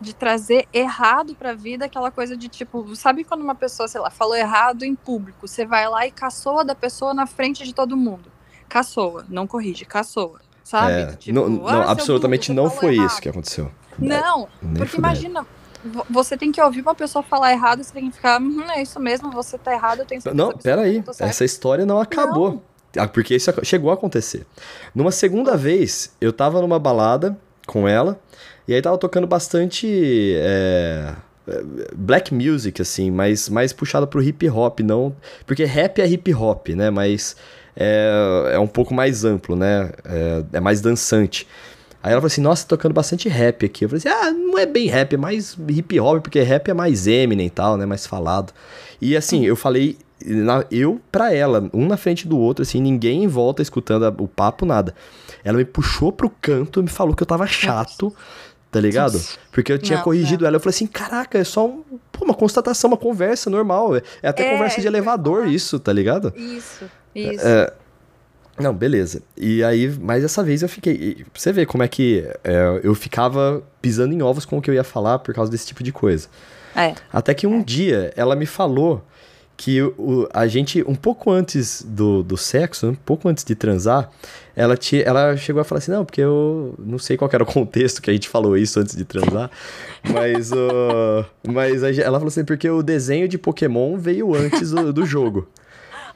[0.00, 4.10] de trazer errado pra vida, aquela coisa de tipo, sabe quando uma pessoa, sei lá,
[4.10, 7.96] falou errado em público, você vai lá e caçoa da pessoa na frente de todo
[7.96, 8.30] mundo.
[8.68, 10.40] Caçoa, não corrige, caçoa.
[10.64, 10.92] Sabe?
[10.92, 13.70] É, Tipo, não, "Ah, não, seu absolutamente burro, não foi falou isso que errado." aconteceu.
[13.98, 15.46] Não, Nem porque imagina,
[16.10, 18.98] você tem que ouvir uma pessoa falar errado, você tem que ficar, uhum, é isso
[19.00, 20.96] mesmo, você tá errado, eu tenho certeza Não, absoluta pera que aí.
[20.96, 22.62] eu tô certa." Essa história não acabou.
[22.96, 24.46] Ah, Porque isso chegou a acontecer.
[24.94, 28.18] Numa segunda vez, eu tava numa balada com ela,
[28.66, 31.12] e aí tava tocando bastante é,
[31.46, 31.62] é,
[31.94, 35.14] black music, assim, mas mais puxado pro hip hop, não.
[35.46, 36.88] Porque rap é hip hop, né?
[36.90, 37.36] Mas
[37.76, 39.90] é, é um pouco mais amplo, né?
[40.04, 41.46] É, é mais dançante.
[42.06, 43.84] Aí ela falou assim, nossa, tocando bastante rap aqui.
[43.84, 46.72] Eu falei assim, ah, não é bem rap, é mais hip hop, porque rap é
[46.74, 47.84] mais Eminem e tal, né?
[47.84, 48.52] Mais falado.
[49.02, 53.24] E assim, eu falei, na- eu pra ela, um na frente do outro, assim, ninguém
[53.24, 54.94] em volta escutando a- o papo, nada.
[55.42, 58.14] Ela me puxou pro canto e me falou que eu tava chato,
[58.70, 59.20] tá ligado?
[59.50, 60.54] Porque eu tinha Não, corrigido ela.
[60.56, 63.96] Eu falei assim, caraca, é só um- pô, uma constatação, uma conversa normal.
[63.96, 66.32] É, é até É, conversa de é elevador isso, tá ligado?
[66.36, 67.44] Isso, isso.
[67.44, 67.72] É,
[68.58, 69.22] não, beleza.
[69.36, 71.16] E aí, mas dessa vez eu fiquei.
[71.16, 74.70] pra Você vê como é que é, eu ficava pisando em ovos com o que
[74.70, 76.28] eu ia falar por causa desse tipo de coisa.
[76.74, 76.94] É.
[77.12, 79.02] Até que um dia ela me falou
[79.56, 84.10] que o, a gente, um pouco antes do, do sexo, um pouco antes de transar,
[84.54, 87.46] ela, te, ela chegou a falar assim: não, porque eu não sei qual era o
[87.46, 89.50] contexto que a gente falou isso antes de transar,
[90.04, 94.92] mas, o mas a ela falou assim: porque o desenho de Pokémon veio antes do,
[94.92, 95.48] do jogo.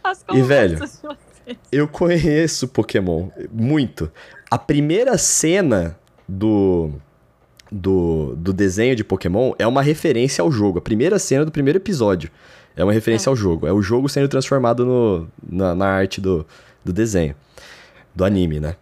[0.03, 1.29] As E, velho, vocês.
[1.70, 4.10] Eu conheço Pokémon muito.
[4.50, 5.96] A primeira cena
[6.28, 6.90] do,
[7.70, 10.78] do, do desenho de Pokémon é uma referência ao jogo.
[10.78, 12.30] A primeira cena do primeiro episódio
[12.76, 13.66] é uma referência ao jogo.
[13.66, 16.46] É o jogo sendo transformado no, na, na arte do,
[16.84, 17.34] do desenho,
[18.14, 18.76] do anime, né?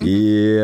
[0.00, 0.56] E,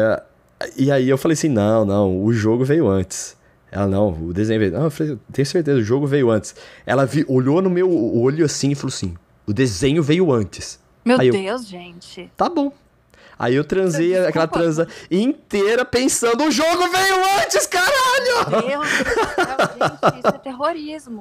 [0.76, 3.36] e aí eu falei assim: não, não, o jogo veio antes.
[3.70, 4.72] Ela, não, o desenho veio.
[4.72, 6.54] Não, eu falei, tenho certeza, o jogo veio antes.
[6.86, 9.14] Ela vi- olhou no meu olho assim e falou assim:
[9.46, 10.78] o desenho veio antes.
[11.08, 12.30] Meu Aí eu- Deus, gente.
[12.36, 12.70] Tá bom.
[13.38, 14.28] Aí eu transei Desculpa.
[14.30, 18.50] aquela transa inteira pensando, o jogo veio antes, caralho!
[18.50, 21.20] Meu Deus do céu, gente, isso é terrorismo.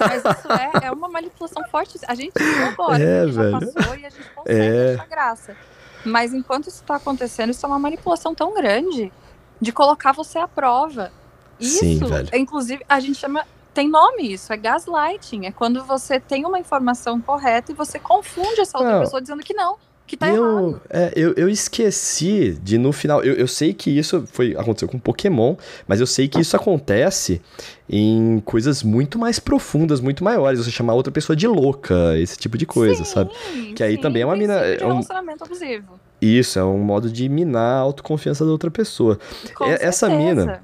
[0.00, 1.98] Mas isso é, é uma manipulação forte.
[2.06, 2.32] A gente
[2.68, 3.72] agora, É, porque já velho.
[3.72, 4.94] passou e a gente consegue É.
[4.94, 5.56] achar graça.
[6.04, 9.12] Mas enquanto isso tá acontecendo, isso é uma manipulação tão grande
[9.60, 11.10] de colocar você à prova.
[11.58, 12.28] Isso, Sim, velho.
[12.34, 13.44] inclusive, a gente chama.
[13.76, 15.44] Tem nome isso, é gaslighting.
[15.46, 19.00] É quando você tem uma informação correta e você confunde essa outra Não.
[19.00, 20.40] pessoa dizendo que não, que tá E errado.
[20.40, 23.22] eu, é, eu, eu esqueci de no final.
[23.22, 27.42] Eu, eu sei que isso foi aconteceu com Pokémon, mas eu sei que isso acontece
[27.88, 30.58] em coisas muito mais profundas, muito maiores.
[30.64, 33.30] Você chamar outra pessoa de louca, esse tipo de coisa, Sim, sabe?
[33.74, 36.00] Que aí sim, também é uma mina- de é um- relacionamento abusivo.
[36.22, 39.18] Isso, é um modo de minar a autoconfiança da outra pessoa.
[39.60, 40.62] É- essa mina,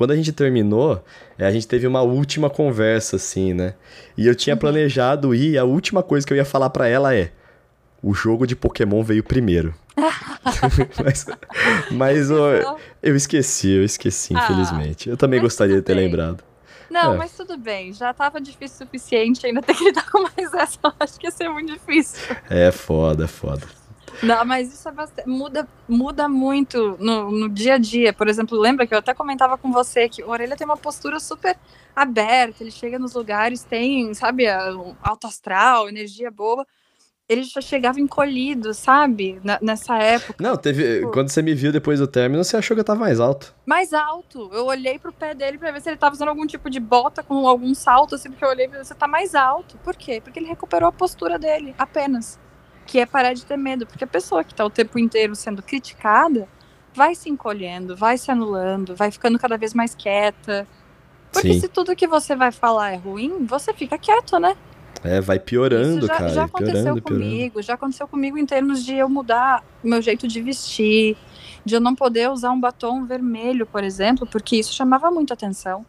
[0.00, 1.04] quando a gente terminou,
[1.36, 3.74] é, a gente teve uma última conversa, assim, né?
[4.16, 7.30] E eu tinha planejado ir, a última coisa que eu ia falar para ela é:
[8.02, 9.74] o jogo de Pokémon veio primeiro.
[11.04, 11.26] mas
[11.90, 15.10] mas ó, eu esqueci, eu esqueci, Ah, infelizmente.
[15.10, 16.06] Eu também gostaria de ter bem.
[16.06, 16.42] lembrado.
[16.90, 17.16] Não, É.
[17.18, 17.92] mas tudo bem.
[17.92, 20.78] Já tava difícil o suficiente, ainda ter que lidar com mais essa.
[20.82, 22.34] Eu acho que ia ser muito difícil.
[22.48, 23.66] É foda, é foda.
[24.22, 28.12] Não, mas isso é bastante, muda, muda muito no, no dia a dia.
[28.12, 31.18] Por exemplo, lembra que eu até comentava com você que o Orelha tem uma postura
[31.18, 31.56] super
[31.94, 34.46] aberta, ele chega nos lugares, tem, sabe,
[35.02, 36.66] alto astral, energia boa.
[37.28, 39.40] Ele já chegava encolhido, sabe?
[39.44, 40.42] Na- nessa época.
[40.42, 41.06] Não, teve.
[41.12, 43.54] Quando você me viu depois do término, você achou que eu tava mais alto.
[43.64, 44.50] Mais alto.
[44.52, 47.22] Eu olhei pro pé dele pra ver se ele tava usando algum tipo de bota
[47.22, 49.78] com algum salto, assim, porque eu olhei e você tá mais alto.
[49.78, 50.20] Por quê?
[50.20, 52.36] Porque ele recuperou a postura dele, apenas.
[52.90, 53.86] Que é parar de ter medo.
[53.86, 56.48] Porque a pessoa que tá o tempo inteiro sendo criticada
[56.92, 60.66] vai se encolhendo, vai se anulando, vai ficando cada vez mais quieta.
[61.32, 61.60] Porque Sim.
[61.60, 64.56] se tudo que você vai falar é ruim, você fica quieto, né?
[65.04, 66.28] É, vai piorando, já, cara.
[66.30, 67.24] já aconteceu piorando, piorando.
[67.24, 71.16] comigo, já aconteceu comigo em termos de eu mudar o meu jeito de vestir,
[71.64, 75.86] de eu não poder usar um batom vermelho, por exemplo, porque isso chamava muita atenção.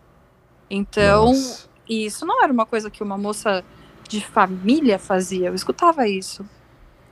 [0.70, 1.68] Então, Nossa.
[1.90, 3.66] isso não era uma coisa que uma moça
[4.08, 6.46] de família fazia, eu escutava isso.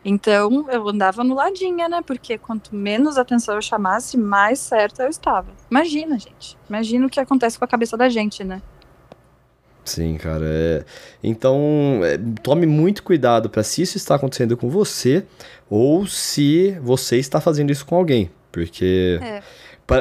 [0.03, 2.01] Então, eu andava no ladinha, né?
[2.05, 5.47] Porque quanto menos atenção eu chamasse, mais certa eu estava.
[5.69, 6.57] Imagina, gente.
[6.69, 8.61] Imagina o que acontece com a cabeça da gente, né?
[9.83, 10.45] Sim, cara.
[10.45, 10.85] é-
[11.23, 15.25] Então, é, tome muito cuidado para se isso está acontecendo com você
[15.69, 18.29] ou se você está fazendo isso com alguém.
[18.51, 19.41] Porque É.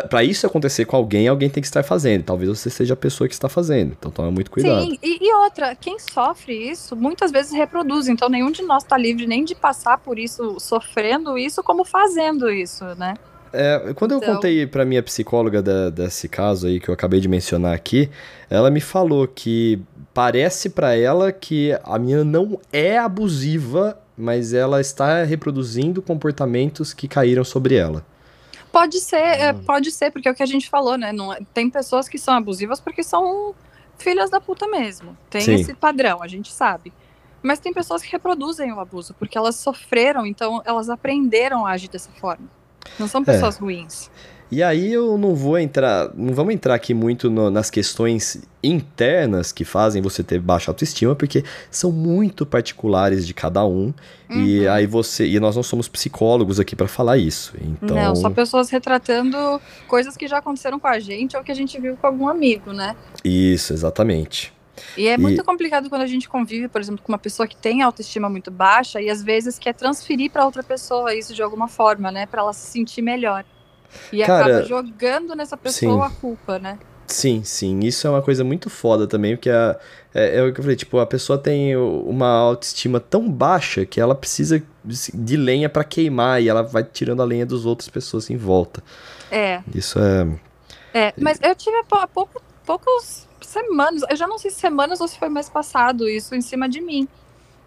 [0.08, 2.22] para isso acontecer com alguém, alguém tem que estar fazendo.
[2.24, 3.96] Talvez você seja a pessoa que está fazendo.
[3.98, 4.82] Então, tome muito cuidado.
[4.82, 8.98] Sim, e, e outra, quem sofre isso muitas vezes reproduz, então nenhum de nós está
[8.98, 13.14] livre nem de passar por isso, sofrendo isso, como fazendo isso, né?
[13.50, 17.18] É, quando eu Então- contei pra minha psicóloga da- desse caso aí que eu acabei
[17.18, 18.10] de mencionar aqui,
[18.50, 19.80] ela me falou que
[20.12, 27.08] parece pra ela que a menina não é abusiva, mas ela está reproduzindo comportamentos que
[27.08, 28.04] caíram sobre ela.
[28.72, 29.62] Pode ser, é, Hum.
[29.64, 31.12] pode ser, porque é o que a gente falou, né?
[31.12, 33.54] Não é- tem pessoas que são abusivas porque são
[33.96, 35.16] filhas da puta mesmo.
[35.30, 35.54] Tem Sim.
[35.54, 36.92] esse padrão, a gente sabe.
[37.42, 41.88] Mas tem pessoas que reproduzem o abuso, porque elas sofreram, então elas aprenderam a agir
[41.88, 42.46] dessa forma.
[42.98, 43.08] Não É.
[43.08, 44.10] são pessoas ruins.
[44.50, 49.52] E aí eu não vou entrar, não vamos entrar aqui muito no- nas questões internas
[49.52, 53.92] que fazem você ter baixa autoestima, porque são muito particulares de cada um.
[54.30, 54.72] E Uhum.
[54.72, 57.52] aí você, e nós não somos psicólogos aqui pra falar isso.
[57.60, 61.54] Então, Não, só pessoas retratando coisas que já aconteceram com a gente ou que a
[61.54, 62.96] gente viu com algum amigo, né?
[63.24, 64.52] isso, exatamente.
[64.96, 67.56] E é E- muito complicado quando a gente convive, por exemplo, com uma pessoa que
[67.56, 71.68] tem autoestima muito baixa e às vezes quer transferir para outra pessoa isso de alguma
[71.68, 73.44] forma, né, Pra ela se sentir melhor.
[74.12, 76.14] E Cara, acaba jogando nessa pessoa sim.
[76.14, 76.78] a culpa, né?
[77.06, 79.78] Sim, sim, isso é uma coisa muito foda também, porque a,
[80.14, 83.98] é, é o que eu falei, tipo, a pessoa tem uma autoestima tão baixa que
[83.98, 88.28] ela precisa de lenha pra queimar e ela vai tirando a lenha das outras pessoas
[88.28, 88.82] em volta.
[89.30, 90.38] É, Isso é.
[90.92, 91.14] é.
[91.18, 95.00] Mas eu tive há pou- há pouco, poucos semanas, eu já não sei se semanas
[95.00, 97.08] ou se foi mês passado, isso em cima de mim.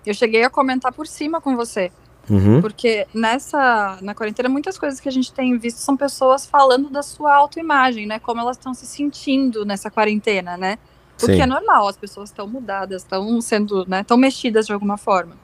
[0.05, 1.91] Eu cheguei a comentar por cima com você.
[2.31, 2.61] Uhum.
[2.61, 7.03] Porque nessa, na quarentena, muitas coisas que a gente tem visto são pessoas falando da
[7.03, 8.19] sua autoimagem, né?
[8.19, 10.79] Como elas estão se sentindo nessa quarentena, né?
[11.21, 11.35] O Sim.
[11.35, 13.99] que é normal, as pessoas estão mudadas, estão sendo, né?
[13.99, 15.35] Estão mexidas de alguma forma.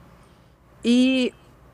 [0.81, 1.33] E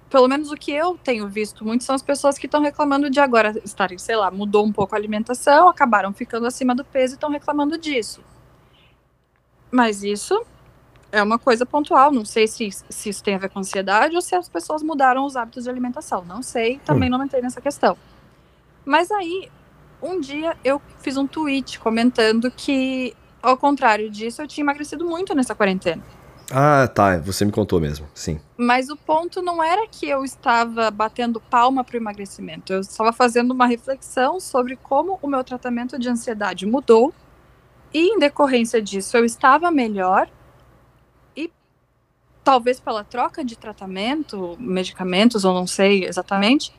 [0.09, 3.19] pelo menos o que eu tenho visto muito são as pessoas que estão reclamando de
[3.19, 7.17] agora estarem, sei lá, mudou um pouco a alimentação, acabaram ficando acima do peso e
[7.17, 8.21] estão reclamando disso.
[9.71, 10.43] Mas isso
[11.13, 12.11] é uma coisa pontual.
[12.11, 15.25] Não sei se, se isso tem a ver com ansiedade ou se as pessoas mudaram
[15.25, 16.25] os hábitos de alimentação.
[16.25, 17.95] Não sei, também não entrei nessa questão.
[18.83, 19.47] Mas aí,
[20.01, 25.35] um dia eu fiz um tweet comentando que, ao contrário disso, eu tinha emagrecido muito
[25.35, 26.03] nessa quarentena.
[26.51, 28.39] Ah, tá, você me contou mesmo, sim.
[28.57, 32.73] Mas o ponto não era que eu estava batendo palma para o emagrecimento.
[32.73, 37.13] Eu estava fazendo uma reflexão sobre como o meu tratamento de ansiedade mudou.
[37.93, 40.27] E em decorrência disso, eu estava melhor.
[42.43, 46.73] Talvez pela troca de tratamento, medicamentos, ou não sei exatamente,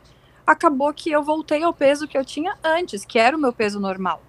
[0.46, 3.80] acabou que eu voltei ao peso que eu tinha antes, que era o meu peso
[3.80, 4.20] normal.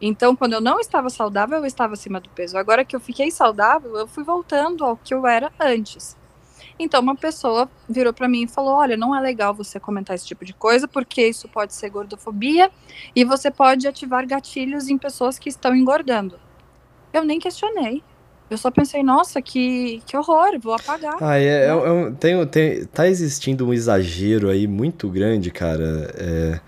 [0.00, 2.58] Então, quando eu não estava saudável, eu estava acima do peso.
[2.58, 6.16] Agora que eu fiquei saudável, eu fui voltando ao que eu era antes.
[6.78, 10.26] Então, uma pessoa virou para mim e falou: Olha, não é legal você comentar esse
[10.26, 12.70] tipo de coisa, porque isso pode ser gordofobia
[13.14, 16.38] e você pode ativar gatilhos em pessoas que estão engordando.
[17.12, 18.02] Eu nem questionei.
[18.50, 21.16] Eu só pensei: Nossa, que, que horror, vou apagar.
[21.20, 26.10] Ah, é, é, é um- tem, tem, tá existindo um exagero aí muito grande, cara.
[26.16, 26.60] É,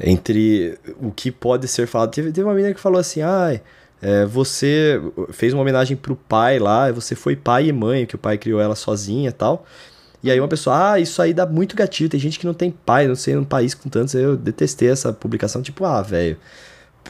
[0.00, 2.10] entre o que pode ser falado.
[2.10, 3.60] Teve, teve uma menina que falou assim, ai...
[4.02, 5.00] É, você
[5.30, 8.60] fez uma homenagem pro pai lá, você foi pai e mãe, que o pai criou
[8.60, 9.64] ela sozinha e tal.
[10.22, 12.70] E aí uma pessoa, ah, isso aí dá muito gatilho, tem gente que não tem
[12.70, 16.36] pai, não sei, num país com tantos, eu detestei essa publicação, tipo, ah, velho.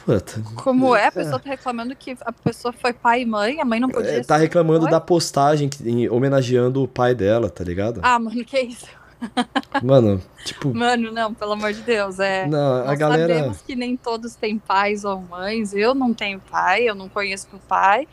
[0.03, 0.41] Puta.
[0.55, 3.79] Como é, a pessoa tá reclamando que a pessoa foi pai e mãe, a mãe
[3.79, 4.19] não podia.
[4.19, 8.01] É, tá reclamando da postagem que, em, homenageando o pai dela, tá ligado?
[8.03, 8.87] Ah, mano, que isso?
[9.81, 10.73] Mano, tipo.
[10.73, 12.19] Mano, não, pelo amor de Deus.
[12.19, 13.33] É, não, a nós galera.
[13.33, 15.73] sabemos que nem todos têm pais ou mães.
[15.73, 18.07] Eu não tenho pai, eu não conheço o pai.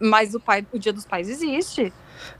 [0.00, 1.92] Mas o pai, o dia dos pais existe.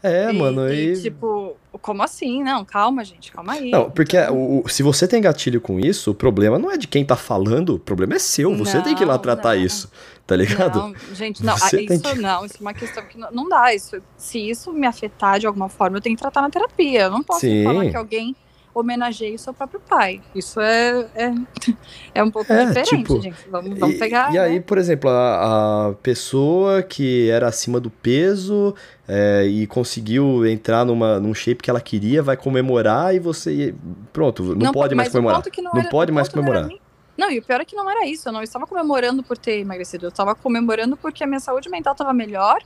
[0.02, 1.02] É, e, mano, e, e...
[1.02, 2.42] tipo, como assim?
[2.42, 3.70] Não, calma, gente, calma aí.
[3.70, 6.86] Não, porque o, o- se você tem gatilho com isso, o problema não é de
[6.86, 8.54] quem tá falando, o problema é seu.
[8.56, 9.62] Você tem que ir lá Não, tratar não.
[9.62, 9.90] isso,
[10.26, 10.78] tá ligado?
[10.78, 13.30] Não, gente, não, Você ah, tem isso que- não, isso é uma questão que não,
[13.32, 13.74] não dá.
[13.74, 17.02] Isso, se isso me afetar de alguma forma, eu tenho que tratar na terapia.
[17.02, 17.64] Eu não posso Sim.
[17.64, 18.34] falar que alguém
[18.74, 20.20] homenageie o seu próprio pai.
[20.34, 21.32] Isso é, é,
[22.16, 23.36] é um pouco É, diferente, tipo, gente.
[23.48, 24.32] Vamos, vamos e, pegar.
[24.34, 24.60] e aí, né?
[24.60, 28.74] por exemplo, a, a pessoa que era acima do peso
[29.08, 33.74] é, e conseguiu entrar numa, num shape que ela queria, vai comemorar e você.
[34.12, 35.42] Pronto, não, pode mais comemorar.
[35.42, 36.66] que Não, era- pode mais não comemorar.
[36.66, 36.80] nem-
[37.16, 38.28] Não, e o pior é que não era isso.
[38.28, 40.06] Eu não estava comemorando por ter emagrecido.
[40.06, 42.58] Eu estava comemorando porque a minha saúde mental estava melhor.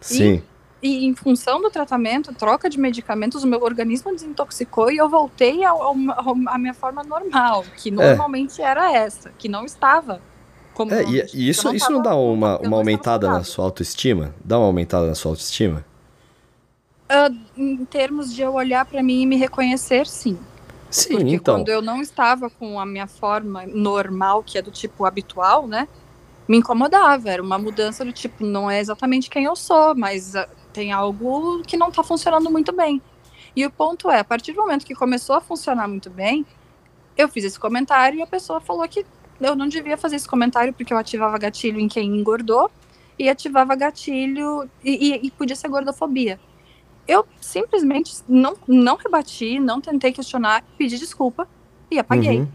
[0.00, 0.34] Sim.
[0.34, 5.60] E em função do tratamento, troca de medicamentos, o meu organismo desintoxicou e eu voltei
[5.64, 10.20] à minha forma normal, que normalmente era essa, que não estava.
[10.74, 13.64] Como É, e, e isso, Eu isso não dá uma, não uma aumentada na sua
[13.64, 14.34] autoestima?
[14.44, 15.84] Dá uma aumentada na sua autoestima?
[17.08, 20.38] Ah, em termos de eu olhar pra mim e me reconhecer, sim.
[20.90, 21.56] Sim, Porque então.
[21.56, 25.88] quando eu não estava com a minha forma normal, que é do tipo habitual, né?
[26.48, 27.30] Me incomodava.
[27.30, 31.62] Era uma mudança do tipo, não é exatamente quem eu sou, mas ah, tem algo
[31.66, 33.00] que não tá funcionando muito bem.
[33.56, 36.44] E o ponto é, a partir do momento que começou a funcionar muito bem,
[37.16, 39.06] eu fiz esse comentário e a pessoa falou que
[39.40, 42.70] eu não devia fazer esse comentário porque eu ativava gatilho em quem engordou
[43.18, 46.38] e ativava gatilho e, e- e podia ser gordofobia.
[47.08, 51.48] Eu simplesmente não, não rebati, não tentei questionar, pedi desculpa
[51.90, 52.40] e apaguei.
[52.40, 52.48] Uhum.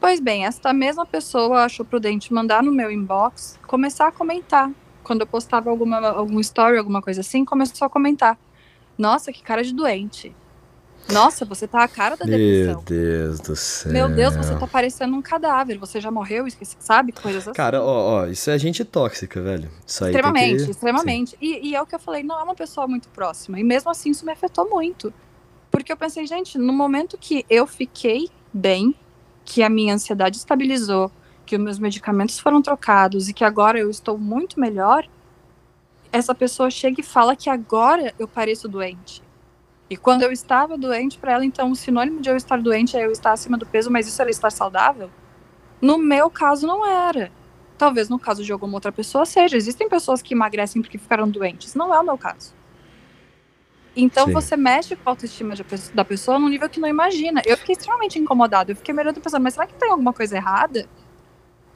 [0.00, 4.70] Pois bem, esta mesma pessoa achou prudente mandar no meu inbox, começar a comentar.
[5.06, 8.36] Quando eu postava alguma, algum story, alguma coisa assim, começou a comentar.
[8.98, 10.34] Nossa, que cara de doente.
[11.12, 12.82] Nossa, você tá a cara da Meu depressão.
[12.84, 13.92] Deus do céu.
[13.92, 15.78] Meu Deus, você tá parecendo um cadáver.
[15.78, 17.12] Você já morreu, esqueci, sabe?
[17.12, 17.56] Coisas assim.
[17.56, 19.70] Cara, ó, ó, isso é gente tóxica, velho.
[19.86, 21.38] Isso aí extremamente, que- extremamente.
[21.40, 23.60] E, e é o que eu falei, não é uma pessoa muito próxima.
[23.60, 25.14] E mesmo assim, isso me afetou muito.
[25.70, 28.92] Porque eu pensei, gente, no momento que eu fiquei bem,
[29.44, 31.12] que a minha ansiedade estabilizou,
[31.46, 35.08] que os meus medicamentos foram trocados e que agora eu estou muito melhor,
[36.12, 39.22] essa pessoa chega e fala que agora eu pareço doente.
[39.88, 43.06] E quando eu estava doente, para ela, então, o sinônimo de eu estar doente é
[43.06, 45.08] eu estar acima do peso, mas isso era estar saudável?
[45.80, 47.30] No meu caso, não era.
[47.78, 49.56] Talvez no caso de alguma outra pessoa seja.
[49.56, 51.74] Existem pessoas que emagrecem porque ficaram doentes.
[51.74, 52.52] Não é o meu caso.
[53.94, 54.32] Então Sim.
[54.32, 57.42] você mexe com a autoestima de- da pessoa num nível que não imagina.
[57.46, 58.72] Eu fiquei extremamente incomodada.
[58.72, 60.88] Eu fiquei melhorando pensando, mas será que tem alguma coisa errada?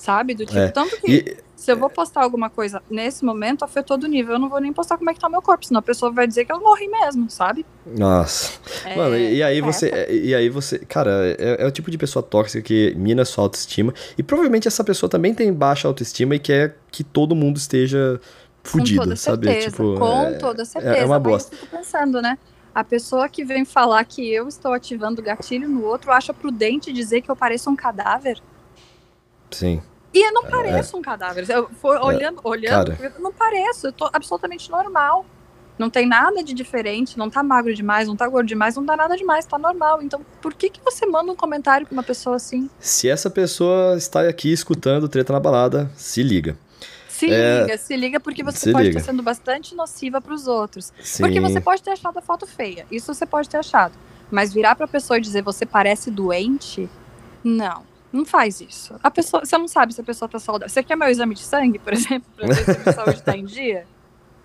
[0.00, 0.34] Sabe?
[0.34, 0.68] Do tipo, É.
[0.68, 4.32] tanto que E, se eu vou postar alguma coisa nesse momento, afetou do nível.
[4.36, 6.10] Eu não vou nem postar como é que tá o meu corpo, senão a pessoa
[6.10, 7.66] vai dizer que eu morri mesmo, sabe?
[7.84, 8.58] nossa.
[8.86, 10.06] É, Mano, e, aí é, você.
[10.10, 10.78] E aí você.
[10.78, 13.92] Cara, é, é o tipo de pessoa tóxica que mina sua autoestima.
[14.16, 18.18] E provavelmente essa pessoa também tem baixa autoestima e quer que todo mundo esteja
[18.64, 19.46] fudido, com toda sabe?
[19.48, 20.96] certeza, tipo, com é- toda certeza.
[20.96, 21.54] é uma bosta.
[21.54, 22.38] eu fico pensando, né?
[22.74, 27.20] A pessoa que vem falar que eu estou ativando gatilho no outro acha prudente dizer
[27.20, 28.40] que eu pareço um cadáver.
[29.50, 29.82] Sim.
[30.12, 31.48] E eu não pareço um cadáver.
[31.48, 32.96] Eu for olhando, olhando, É.
[32.96, 33.12] cara.
[33.16, 35.24] eu não pareço, eu tô absolutamente normal.
[35.78, 38.94] Não tem nada de diferente, não tá magro demais, não tá gordo demais, não dá
[38.96, 40.02] nada demais, tá normal.
[40.02, 42.68] Então, por que que você manda um comentário pra uma pessoa assim?
[42.78, 46.54] Se essa pessoa está aqui escutando treta na balada, se liga.
[47.08, 48.98] Se É, liga, se liga, porque você se pode liga.
[48.98, 50.92] estar sendo bastante nociva pros outros.
[51.02, 51.22] Sim.
[51.22, 52.84] Porque você pode ter achado a foto feia.
[52.90, 53.94] Isso você pode ter achado.
[54.30, 56.90] Mas virar pra pessoa e dizer você parece doente,
[57.42, 57.88] não.
[58.12, 58.94] Não faz isso.
[59.02, 60.68] A pessoa, você não sabe se a pessoa tá saudável.
[60.68, 63.36] Você quer meu exame de sangue, por exemplo, pra ver se a minha saúde tá
[63.36, 63.86] em dia?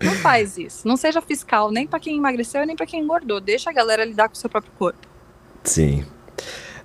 [0.00, 0.86] Não faz isso.
[0.86, 3.40] Não seja fiscal nem pra quem emagreceu nem pra quem engordou.
[3.40, 5.06] Deixa a galera lidar com o seu próprio corpo.
[5.64, 6.04] Sim.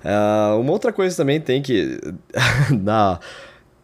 [0.04, 2.00] Ah, uma outra coisa também tem que.
[2.70, 3.20] na...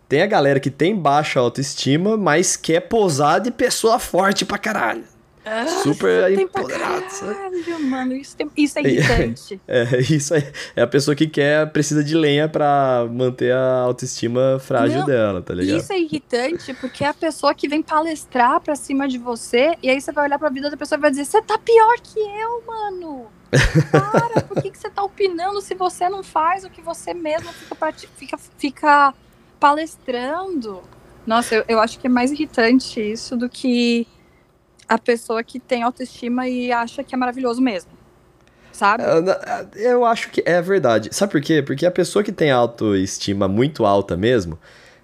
[0.09, 5.05] Tem a galera que tem baixa autoestima, mas quer posar de pessoa forte pra caralho.
[5.83, 7.05] Super Tem pra empoderado.
[7.21, 8.13] caralho, mano.
[8.15, 9.61] Isso, tem- isso é irritante.
[9.67, 10.45] É, isso aí.
[10.77, 15.41] É a pessoa que quer, precisa de lenha pra manter a autoestima frágil Não, dela,
[15.43, 15.79] tá ligado?
[15.79, 19.89] isso é irritante porque é a pessoa que vem palestrar pra cima de você e
[19.89, 22.19] aí você vai olhar pra vida da pessoa e vai dizer: Você tá pior que
[22.21, 23.27] eu, mano.
[23.91, 27.51] Cara, por que, que você tá opinando se você não faz o que você mesmo
[27.53, 29.15] fica, fica, fica
[29.59, 30.83] palestrando?
[31.27, 34.07] Nossa, eu, eu acho que é mais irritante isso do que
[34.89, 37.91] a pessoa que tem autoestima e acha que é maravilhoso mesmo.
[38.73, 39.03] Sabe?
[39.75, 41.09] Eu acho que é verdade.
[41.13, 41.63] Sabe por quê?
[41.63, 44.57] Porque a pessoa que tem autoestima muito alta mesmo,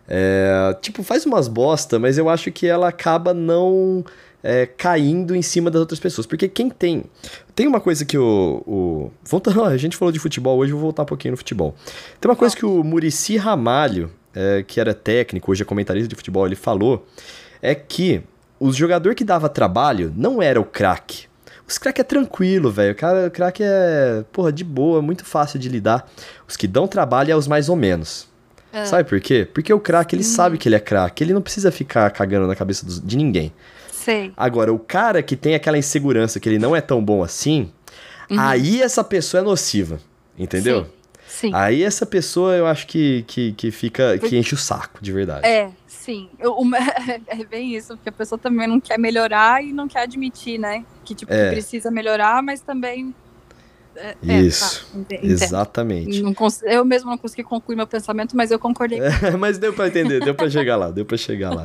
[0.07, 4.05] é, tipo, faz umas bosta, mas eu acho que ela acaba não
[4.45, 6.27] é, caindo em cima das outras pessoas.
[6.27, 7.05] Porque quem tem.
[7.55, 8.63] Tem uma coisa que o.
[8.67, 11.75] o voltando, a gente falou de futebol hoje, vou voltar um pouquinho no futebol.
[12.21, 16.15] Tem uma coisa que o Murici Ramalho, é, que era técnico, hoje é comentarista de
[16.15, 17.07] futebol, ele falou:
[17.63, 18.23] é que
[18.65, 21.27] o jogador que dava trabalho não era o craque.
[21.69, 22.97] Os craque é tranquilo, velho.
[23.27, 26.11] O craque é, porra, de boa, muito fácil de lidar.
[26.49, 28.27] Os que dão trabalho é os mais ou menos.
[28.73, 28.87] É.
[28.87, 29.47] Sabe por quê?
[29.53, 31.23] Porque o craque, ele sabe que ele é craque.
[31.23, 33.53] Ele não precisa ficar cagando na cabeça de ninguém.
[33.93, 34.33] Sei.
[34.35, 37.71] Agora, o cara que tem aquela insegurança que ele não é tão bom assim,
[38.31, 38.41] uhum.
[38.41, 40.01] aí essa pessoa é nociva.
[40.39, 40.85] Entendeu?
[40.85, 40.91] Sim.
[41.35, 41.51] Sim.
[41.53, 44.17] Aí essa pessoa eu acho que, que, que fica.
[44.19, 45.45] que enche o saco, de verdade.
[45.45, 45.69] É,
[46.05, 46.29] sim.
[46.39, 46.57] Eu,
[47.27, 50.85] é bem isso, porque a pessoa também não quer melhorar e não quer admitir, né?
[51.05, 51.49] Que tipo, é.
[51.49, 53.15] que precisa melhorar, mas também.
[53.97, 54.87] É, é isso.
[55.09, 56.23] Tá, exatamente.
[56.65, 58.99] eu mesmo não consegui concluir meu pensamento, mas eu concordei.
[59.39, 61.65] mas deu para entender, deu para chegar lá, deu para chegar lá.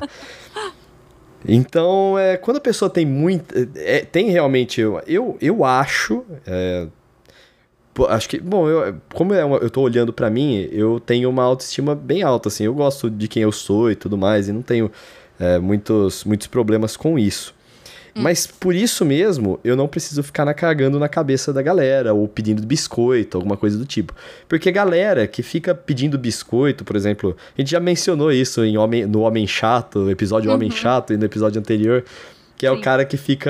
[1.48, 3.54] Então, é, quando a pessoa tem muito.
[3.76, 4.80] É, tem realmente.
[4.80, 6.24] Eu, eu, eu acho.
[6.46, 6.88] É,
[8.08, 8.40] acho que.
[8.40, 12.50] Bom, eu, como eu, eu tô olhando para mim, eu tenho uma autoestima bem alta,
[12.50, 12.64] assim.
[12.66, 14.92] Eu gosto de quem eu sou e tudo mais, e não tenho
[15.40, 17.54] é, muitos, muitos problemas com isso.
[18.16, 18.22] Hum.
[18.22, 22.28] Mas por isso mesmo, eu não preciso ficar na cagando na cabeça da galera, ou
[22.28, 24.14] pedindo biscoito, alguma coisa do tipo.
[24.48, 29.06] Porque galera que fica pedindo biscoito, por exemplo, a gente já mencionou isso em Homem,
[29.06, 30.56] no Homem Chato, episódio uhum.
[30.56, 32.04] Homem Chato, e no episódio anterior,
[32.60, 32.76] que é Sim.
[32.76, 33.50] o cara que fica,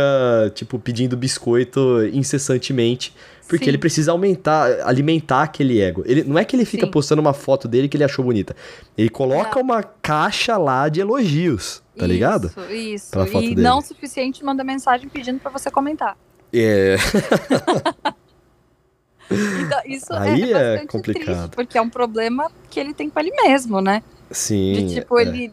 [0.54, 3.12] tipo, pedindo biscoito incessantemente.
[3.48, 3.72] Porque Sim.
[3.72, 6.04] ele precisa aumentar, alimentar aquele ego.
[6.06, 6.92] Ele, não é que ele fica Sim.
[6.92, 8.56] postando uma foto dele que ele achou bonita.
[8.96, 12.52] Ele coloca uma caixa lá de elogios, tá isso, ligado?
[12.70, 13.64] Isso, Pra foto e dele.
[13.64, 16.16] não o suficiente manda mensagem pedindo para você comentar.
[16.54, 16.96] É.
[19.32, 21.26] então, isso Aí é, é complicado.
[21.26, 24.04] Triste, porque é um problema que ele tem com ele mesmo, né?
[24.30, 24.74] Sim.
[24.74, 25.24] De tipo, é.
[25.24, 25.52] ele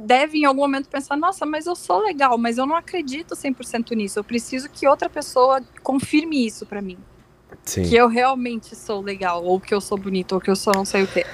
[0.00, 3.94] deve em algum momento pensar, nossa, mas eu sou legal, mas eu não acredito 100%
[3.94, 4.18] nisso.
[4.18, 6.98] Eu preciso que outra pessoa confirme isso para mim.
[7.64, 7.82] Sim.
[7.82, 10.84] Que eu realmente sou legal, ou que eu sou bonito, ou que eu sou não
[10.84, 11.24] sei o quê.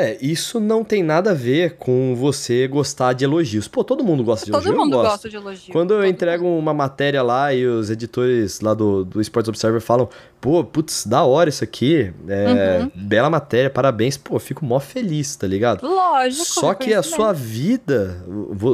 [0.00, 3.66] É, isso não tem nada a ver com você gostar de elogios.
[3.66, 4.72] Pô, todo mundo gosta de elogios.
[4.72, 5.72] Todo mundo gosta de elogios.
[5.72, 6.60] Quando eu entrego mundo.
[6.60, 10.08] uma matéria lá e os editores lá do, do Sports Observer falam,
[10.40, 12.90] pô, putz, da hora isso aqui, é, uhum.
[12.94, 15.84] bela matéria, parabéns, pô, fico mó feliz, tá ligado?
[15.84, 16.44] Lógico.
[16.44, 18.24] Só que a sua vida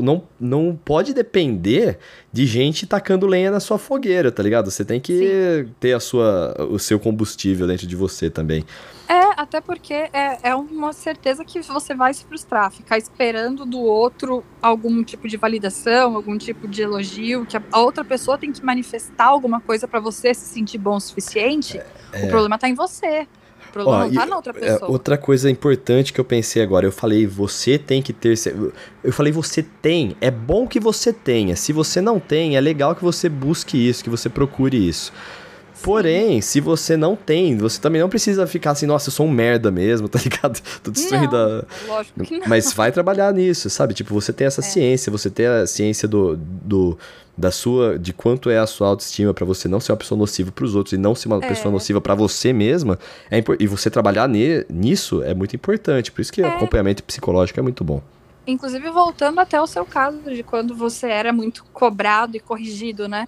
[0.02, 1.98] não, não pode depender
[2.30, 4.70] de gente tacando lenha na sua fogueira, tá ligado?
[4.70, 5.16] Você tem que
[5.64, 5.70] Sim.
[5.80, 8.62] ter a sua, o seu combustível dentro de você também.
[9.09, 13.80] É, até porque é, é uma certeza que você vai se frustrar, ficar esperando do
[13.80, 18.64] outro algum tipo de validação, algum tipo de elogio, que a outra pessoa tem que
[18.64, 21.80] manifestar alguma coisa para você se sentir bom o suficiente.
[22.12, 23.26] É, o problema tá em você.
[23.68, 24.88] O problema Ó, não tá na outra é, pessoa.
[24.88, 28.34] É, outra coisa importante que eu pensei agora, eu falei, você tem que ter.
[29.02, 30.16] Eu falei, você tem.
[30.20, 31.57] É bom que você tenha.
[31.57, 35.12] Se você não tem, é legal que você busque isso, que você procure isso.
[35.85, 39.30] Porém, se você não tem, você também não precisa ficar assim, nossa, eu sou um
[39.30, 40.59] merda mesmo, tá ligado?
[40.82, 41.64] Tô destruindo a...
[41.87, 42.49] Lógico que não.
[42.49, 43.93] Mas vai trabalhar nisso, sabe?
[43.93, 44.64] Tipo, você tem essa é.
[44.64, 46.99] ciência, você tem a ciência do, do
[47.37, 50.51] da sua de quanto é a sua autoestima para você não ser uma pessoa nociva
[50.53, 51.49] para os outros e não ser uma é.
[51.49, 52.97] pessoa nociva para você mesma
[53.28, 56.47] é e você trabalhar nisso é muito importante por isso que é.
[56.47, 58.01] acompanhamento psicológico é muito bom
[58.47, 63.26] inclusive voltando até o seu caso de quando você era muito cobrado e corrigido né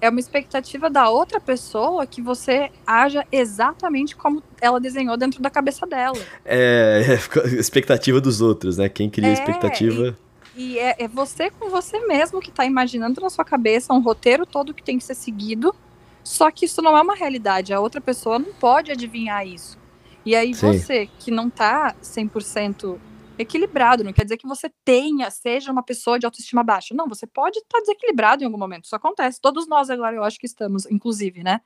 [0.00, 5.50] é uma expectativa da outra pessoa que você haja exatamente como ela desenhou dentro da
[5.50, 6.18] cabeça dela.
[6.44, 7.02] É,
[7.44, 8.88] é expectativa dos outros, né?
[8.88, 10.16] Quem cria é, a expectativa.
[10.56, 14.00] E, e é, é, você com você mesmo que está imaginando na sua cabeça um
[14.00, 15.74] roteiro todo que tem que ser seguido,
[16.22, 17.72] só que isso não é uma realidade.
[17.72, 19.78] A outra pessoa não pode adivinhar isso.
[20.24, 20.72] E aí Sim.
[20.72, 22.98] você que não está 100%
[23.38, 24.04] equilibrado.
[24.04, 26.94] Não quer dizer que você tenha, seja uma pessoa de autoestima baixa.
[26.94, 28.84] Não, você pode estar tá desequilibrado em algum momento.
[28.84, 29.40] Isso acontece.
[29.40, 31.60] Todos nós agora eu acho que estamos, inclusive, né?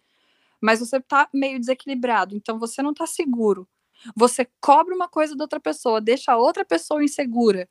[0.60, 3.68] Mas você está meio desequilibrado, então você não está seguro.
[4.14, 7.68] Você cobra uma coisa da outra pessoa, deixa a outra pessoa insegura.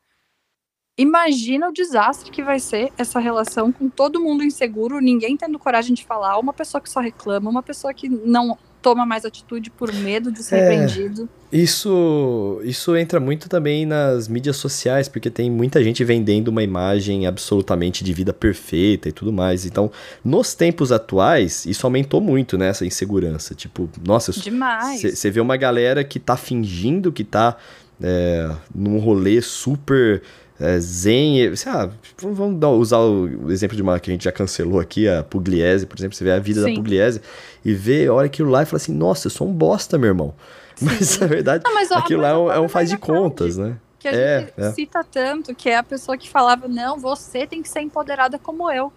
[0.98, 5.96] Imagina o desastre que vai ser essa relação com todo mundo inseguro, ninguém tendo coragem
[5.96, 9.94] de falar, uma pessoa que só reclama, uma pessoa que não toma mais atitude por
[9.94, 10.70] medo de ser É.
[10.70, 11.30] repreendido.
[11.52, 17.28] Isso, isso entra muito também nas mídias sociais, porque tem muita gente vendendo uma imagem
[17.28, 19.66] absolutamente de vida perfeita e tudo mais.
[19.66, 19.92] Então,
[20.24, 22.70] nos tempos atuais, isso aumentou muito, né?
[22.70, 23.54] Essa insegurança.
[23.54, 27.58] Tipo, nossa, você vê uma galera que tá fingindo que tá
[28.02, 30.22] é, num rolê super
[30.62, 31.56] é, zen.
[31.56, 31.90] sei lá,
[32.22, 35.86] vamos- dar- usar o exemplo de uma que a gente já cancelou aqui, a Pugliese,
[35.86, 36.16] por exemplo.
[36.16, 36.76] Você vê a vida da Sim.
[36.76, 37.22] Pugliese
[37.66, 40.34] e vê, olha aquilo lá e fala assim: nossa, eu sou um bosta, meu irmão.
[40.82, 41.22] Mas Sim.
[41.22, 43.58] na verdade, Não, mas, ó, aquilo lá é um, a é um faz de contas,
[43.58, 43.78] né?
[44.00, 44.72] Que a É, gente é.
[44.72, 48.72] cita tanto, que é a pessoa que falava, não, você tem que ser empoderada como
[48.72, 48.92] eu.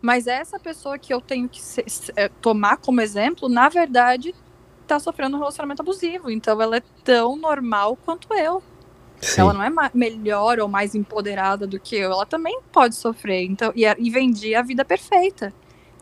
[0.00, 1.84] Mas essa pessoa que eu tenho que ser-
[2.16, 4.34] é, tomar como exemplo, na verdade,
[4.86, 6.30] tá sofrendo um relacionamento abusivo.
[6.30, 8.62] Então ela é tão normal quanto eu.
[9.20, 9.42] Sim.
[9.42, 12.10] Ela não é melhor ou mais empoderada do que eu.
[12.10, 13.44] Ela também pode sofrer.
[13.44, 15.52] Então, e, e vendia a vida perfeita.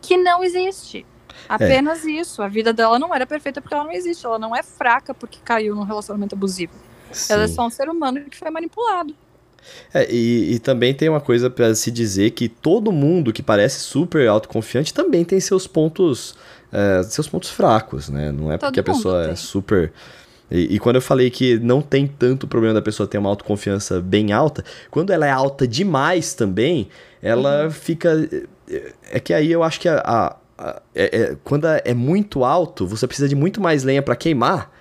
[0.01, 1.05] Que não existe.
[1.47, 2.41] Apenas isso.
[2.41, 4.25] A vida dela não era perfeita porque ela não existe.
[4.25, 6.73] Ela não é fraca porque caiu num relacionamento abusivo.
[7.29, 7.55] Ela é Sim.
[7.55, 9.13] só um ser humano que foi manipulado.
[9.93, 13.81] É, e, e também tem uma coisa pra se dizer que todo mundo que parece
[13.81, 16.35] super autoconfiante também tem seus pontos
[16.71, 18.31] é, seus pontos fracos, né?
[18.31, 19.35] Não é Todo porque a pessoa é tem.
[19.35, 19.91] super
[20.51, 23.99] e, e quando eu falei que não tem tanto problema da pessoa ter uma autoconfiança
[24.01, 26.89] bem alta, quando ela é alta demais também,
[27.21, 27.71] ela Uhum.
[27.71, 28.09] fica.
[28.69, 32.43] é- É que aí eu acho que a, a- a- é- é- quando é muito
[32.43, 34.71] alto, você precisa de muito mais lenha pra queimar,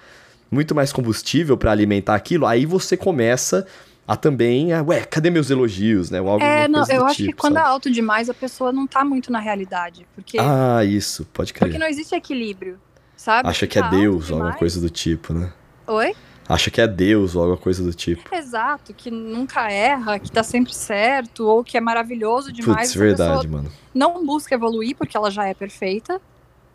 [0.51, 3.67] muito mais combustível pra alimentar aquilo, aí você começa
[4.07, 4.73] a também.
[4.75, 6.21] A, Ué, cadê meus elogios, né?
[6.21, 7.71] Ou alguma É, não, eu acho que tipo, quando é sabe?
[7.71, 10.07] alto demais, a pessoa não tá muito na realidade.
[10.15, 11.69] Porque, Ah, isso, pode crer.
[11.69, 12.79] porque não existe equilíbrio,
[13.17, 13.49] sabe?
[13.49, 15.51] Acha que é alto Deus ou alguma coisa do tipo, né?
[15.89, 16.15] Oi?
[16.49, 18.35] Acha que é Deus ou alguma coisa do tipo.
[18.35, 22.89] Exato, que nunca erra, que tá sempre certo, ou que é maravilhoso demais.
[22.89, 23.71] Putz, verdade, mano.
[23.95, 26.21] não busca evoluir porque ela já é perfeita,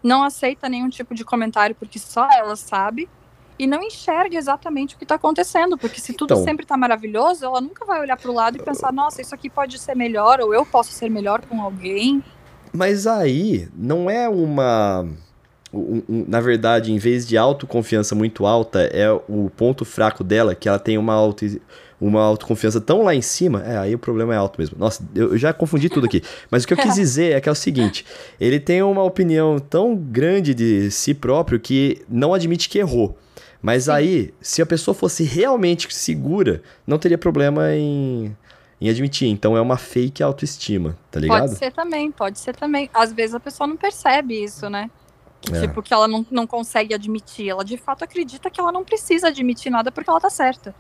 [0.04, 3.10] não aceita nenhum tipo de comentário porque só ela sabe,
[3.58, 6.44] e não enxerga exatamente o que tá acontecendo, porque se tudo Então.
[6.44, 9.80] sempre tá maravilhoso, ela nunca vai olhar pro lado e pensar, nossa, isso aqui pode
[9.80, 12.24] ser melhor, ou eu posso ser melhor com alguém.
[12.72, 15.08] Mas aí não é uma.
[16.08, 20.78] Na verdade, em vez de autoconfiança muito alta, é o ponto fraco dela, que ela
[20.78, 21.46] tem uma, auto,
[22.00, 23.64] uma autoconfiança tão lá em cima.
[23.64, 24.78] É, aí o problema é alto mesmo.
[24.78, 26.22] Nossa, eu, eu já confundi tudo aqui.
[26.52, 28.06] Mas o que eu quis dizer é que é o seguinte:
[28.40, 33.18] ele tem uma opinião tão grande de si próprio que não admite que errou.
[33.60, 33.92] Mas Sim.
[33.92, 38.36] aí, se a pessoa fosse realmente segura, não teria problema em,
[38.80, 39.30] em admitir.
[39.30, 41.48] Então é uma fake autoestima, tá ligado?
[41.48, 42.90] Pode ser também, pode ser também.
[42.94, 44.92] Às vezes a pessoa não percebe isso, né?
[45.46, 45.62] Que, É.
[45.62, 47.50] Tipo, que ela não, não consegue admitir.
[47.50, 50.74] Ela de fato acredita que ela não precisa admitir nada porque ela tá certa.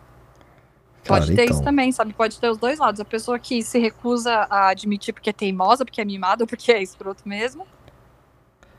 [1.05, 1.55] Pode Cara, ter então.
[1.55, 2.13] isso também, sabe?
[2.13, 3.01] Pode ter os dois lados.
[3.01, 6.71] A pessoa que se recusa a admitir porque é teimosa, porque é mimada, ou porque
[6.71, 7.67] é escroto mesmo.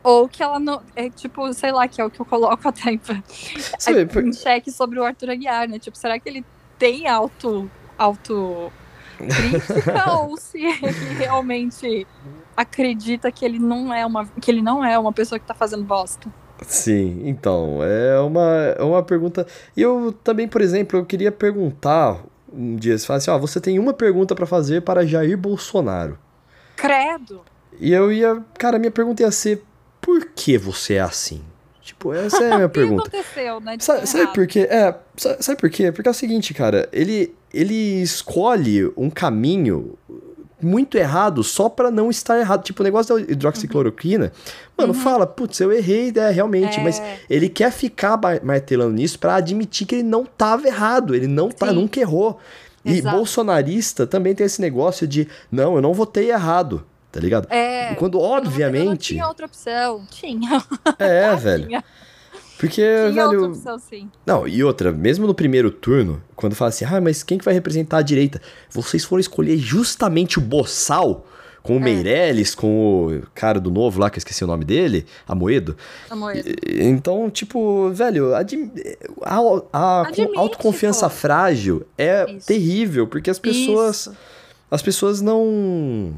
[0.02, 0.82] Ou que ela não.
[0.96, 4.70] É tipo, sei lá, que é o que eu coloco até em, por- em xeque
[4.70, 5.78] sobre o Arthur Aguiar, né?
[5.78, 6.44] Tipo, será que ele
[6.78, 7.70] tem auto.
[7.98, 8.72] auto
[9.16, 12.06] crítica ou se ele realmente
[12.56, 15.84] acredita que ele não é uma que ele não é uma pessoa que tá fazendo
[15.84, 16.32] bosta.
[16.62, 19.46] Sim, então, é uma, é uma pergunta.
[19.76, 23.60] E eu também, por exemplo, eu queria perguntar um dia, você fala assim, ó, você
[23.60, 26.16] tem uma pergunta pra fazer para Jair Bolsonaro.
[26.76, 27.42] Credo.
[27.80, 29.64] E eu ia, cara, minha pergunta ia ser,
[30.00, 31.42] por que você é assim?
[31.84, 33.08] Tipo, essa é a minha O que pergunta.
[33.08, 33.76] aconteceu, né?
[33.78, 34.60] Sabe, sabe por quê?
[34.70, 35.92] É, sa- sabe por quê?
[35.92, 39.98] Porque é o seguinte, cara, ele, ele escolhe um caminho
[40.62, 42.62] muito errado só pra não estar errado.
[42.64, 44.32] Tipo, o negócio da hidroxicloroquina,
[44.78, 44.98] mano, Uhum.
[44.98, 46.82] fala, putz, eu errei, é, realmente, É.
[46.82, 51.26] mas ele quer ficar mar- martelando nisso pra admitir que ele não tava errado, ele
[51.26, 51.74] não tá, Sim.
[51.74, 52.38] nunca errou.
[52.82, 53.14] E Exato.
[53.16, 56.84] bolsonarista também tem esse negócio de, não, eu não votei errado,
[57.14, 57.46] tá ligado?
[57.52, 57.94] É.
[57.94, 60.04] Quando, eu não- obviamente, tinha outra opção.
[60.10, 60.60] Tinha.
[60.98, 61.84] é, velho, Tinha,
[62.58, 64.10] porque, tinha outra velho, opção, sim.
[64.26, 67.54] não, e outra, mesmo no primeiro turno, quando fala assim, ah, mas quem que vai
[67.54, 68.40] representar a direita?
[68.70, 71.26] Vocês foram escolher justamente o Boçal,
[71.62, 71.80] com o É.
[71.80, 75.76] Meirelles, com o cara do novo lá, que eu esqueci o nome dele, Amoedo.
[76.10, 76.34] Amor.
[76.36, 78.70] E- Então, tipo, velho, admi-
[79.22, 79.38] a,
[79.72, 81.14] a Admite, autoconfiança pô.
[81.14, 82.46] frágil é Isso.
[82.46, 84.16] terrível, porque as pessoas, Isso.
[84.70, 86.12] as pessoas não...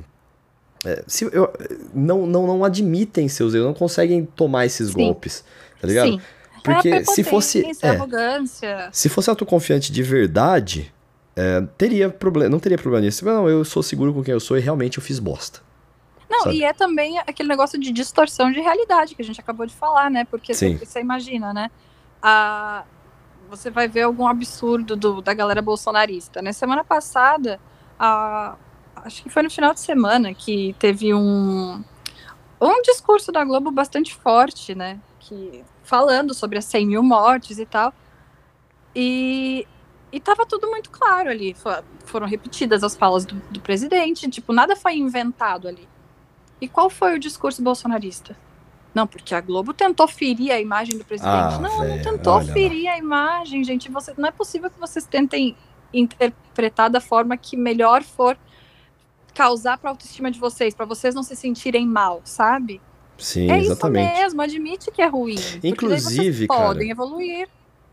[0.87, 1.53] é, se, eu-
[1.93, 4.95] não, não, não admitem seus erros, não conseguem tomar esses Sim.
[4.95, 5.45] golpes,
[5.81, 6.09] tá ligado?
[6.13, 6.21] Sim.
[6.63, 7.89] Porque é se fosse- é.
[7.91, 8.89] arrogância.
[8.93, 10.93] Se fosse autoconfiante de verdade,
[11.37, 13.25] é, teria problema, não teria problema nisso.
[13.25, 15.61] Não, eu sou seguro com quem eu sou e realmente eu fiz bosta.
[16.29, 16.57] Não, sabe?
[16.57, 20.11] e é também aquele negócio de distorção de realidade que a gente acabou de falar,
[20.11, 20.25] né?
[20.29, 20.77] Porque Sim.
[20.77, 21.71] você imagina, né?
[22.21, 22.83] A,
[23.49, 26.43] você vai ver algum absurdo do, da galera bolsonarista.
[26.43, 26.53] Né?
[26.53, 27.61] Semana passada,
[27.97, 28.57] a,
[28.97, 31.83] acho que foi no final de semana que teve um,
[32.61, 35.01] um discurso da Globo bastante forte, né?
[35.29, 37.93] que falando sobre as 100 mil mortes e tal.
[38.95, 39.67] E,
[40.13, 41.55] e tava tudo muito claro ali.
[42.05, 45.87] foram repetidas as falas do, do presidente, tipo, nada foi inventado ali.
[46.61, 48.37] E qual foi o discurso bolsonarista?
[48.95, 51.55] Não, porque a Globo tentou ferir a imagem do presidente.
[51.55, 52.93] Ah, não, véio, não tentou ferir lá.
[52.93, 53.91] a imagem, gente.
[53.91, 55.55] Você, não é possível que vocês tentem
[55.93, 58.39] interpretar da forma que melhor for
[59.37, 62.81] causar para a autoestima de vocês, para vocês não se sentirem mal, sabe?
[63.19, 64.07] Sim, é exatamente.
[64.07, 65.37] isso mesmo, admite que é ruim.
[65.63, 67.47] Inclusive, cara, podem evoluir.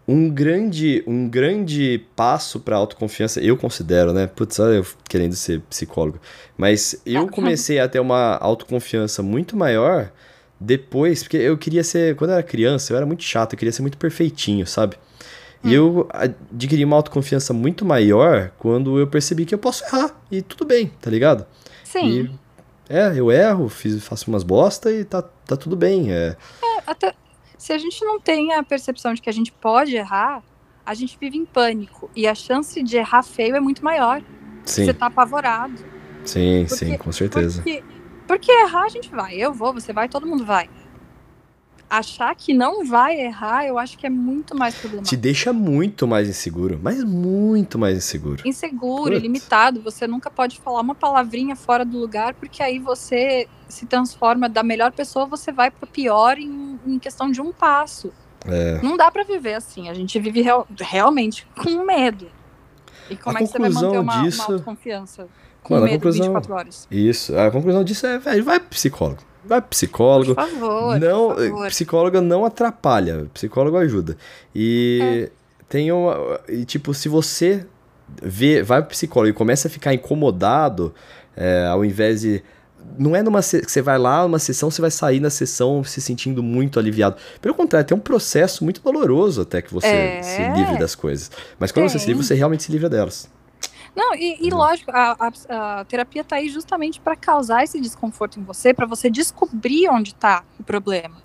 [0.08, 4.26] Um grande, um grande passo para autoconfiança, eu considero, né?
[4.28, 6.20] Putz, olha eu querendo ser psicólogo.
[6.58, 10.12] Mas eu comecei a ter uma autoconfiança muito maior
[10.60, 13.72] depois, porque eu queria ser, quando eu era criança, eu era muito chato, eu queria
[13.72, 14.98] ser muito perfeitinho, sabe?
[15.64, 15.70] Hum.
[15.70, 20.42] E eu adquiri uma autoconfiança muito maior quando eu percebi que eu posso errar e
[20.42, 21.46] tudo bem, tá ligado?
[21.84, 22.08] Sim.
[22.10, 22.32] E,
[22.90, 26.12] é, eu erro, fiz, faço umas bosta e tá, tá tudo bem.
[26.12, 26.36] É.
[26.64, 27.14] é, até
[27.58, 30.44] se a gente não tem a percepção de que a gente pode errar,
[30.86, 34.22] a gente vive em pânico e a chance de errar feio é muito maior.
[34.66, 34.86] Sim.
[34.86, 35.74] Você tá apavorado.
[36.26, 37.62] Sim, porque, sim, com certeza.
[37.62, 37.84] Porque
[38.28, 40.70] porque errar a gente vai, eu vou, você vai, todo mundo vai.
[41.96, 45.16] Achar que não vai errar, eu acho que é muito mais problemático.
[45.16, 48.42] Te deixa muito mais inseguro, mas muito mais inseguro.
[48.48, 49.20] Inseguro, Putz.
[49.20, 49.80] ilimitado.
[49.82, 54.64] Você nunca pode falar uma palavrinha fora do lugar, porque aí você se transforma da
[54.64, 58.12] melhor pessoa, você vai para pior em, em, questão de um passo.
[58.48, 58.82] É.
[58.82, 59.88] Não dá para viver assim.
[59.88, 62.28] A gente vive real, realmente com medo.
[63.08, 64.42] E como a é que você vai manter uma, disso...
[64.42, 65.28] uma autoconfiança?
[65.64, 66.88] com Mano, medo conclusão, 24 horas.
[66.92, 69.22] Isso, a conclusão disso é, velho, vai pro psicólogo.
[69.46, 70.36] Vai pro psicólogo.
[70.36, 71.68] Por favor, não, por favor.
[71.68, 74.18] Psicóloga não atrapalha, psicólogo ajuda.
[74.56, 75.30] E é.
[75.68, 76.40] tem uma.
[76.48, 77.66] E, tipo, se você
[78.22, 80.94] vê, vai pro psicólogo e começa a ficar incomodado,
[81.36, 82.44] é, ao invés de.
[82.98, 86.44] Não é numa você vai lá numa sessão, você vai sair na sessão se sentindo
[86.44, 87.16] muito aliviado.
[87.42, 90.22] Pelo contrário, tem um processo muito doloroso até que você é.
[90.22, 91.32] se livre das coisas.
[91.58, 91.90] Mas quando tem.
[91.90, 93.30] você se livra, você realmente se livra delas.
[93.96, 98.40] Não, e, e lógico, a, a, a, terapia está aí justamente para causar esse desconforto
[98.40, 101.16] em você, para você descobrir onde está o problema.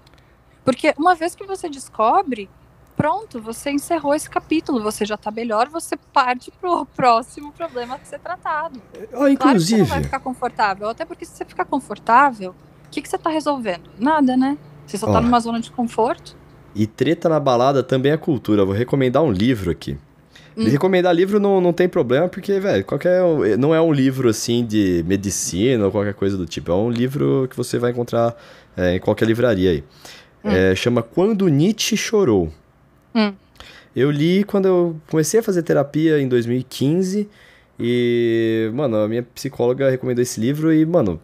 [0.65, 2.51] Porque uma vez que você descobre,
[2.95, 8.05] pronto, você encerrou esse capítulo, você já está melhor, você parte pro próximo problema a
[8.05, 8.83] ser tratado.
[9.15, 9.37] Oh, inclusive.
[9.37, 12.55] Claro que você não vai ficar confortável, até porque se você ficar confortável,
[12.87, 13.89] o que, que você está resolvendo?
[13.99, 14.59] Nada, né?
[14.87, 15.23] Você só está oh.
[15.23, 16.37] numa zona de conforto.
[16.75, 18.65] E treta na balada também é cultura.
[18.65, 19.99] vou recomendar um livro aqui.
[20.59, 20.65] Hum.
[20.69, 23.23] Recomendar livro não, não tem problema, porque, velho, qualquer.
[23.57, 26.73] Não é um livro assim de medicina ou qualquer coisa do tipo.
[26.73, 28.37] É um livro que você vai encontrar
[28.77, 29.85] é, em qualquer livraria aí.
[30.45, 30.51] Hum.
[30.51, 32.53] É, chama Quando Nietzsche Chorou.
[33.15, 33.33] Hum.
[33.95, 37.29] Eu li quando eu comecei a fazer terapia em 2015.
[37.79, 41.21] E, mano, a minha psicóloga recomendou esse livro e, mano,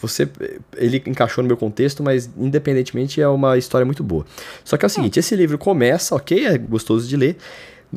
[0.00, 0.28] você
[0.76, 4.26] ele encaixou no meu contexto, mas independentemente é uma história muito boa.
[4.64, 4.90] Só que é o hum.
[4.90, 7.36] seguinte, esse livro começa, ok, é gostoso de ler,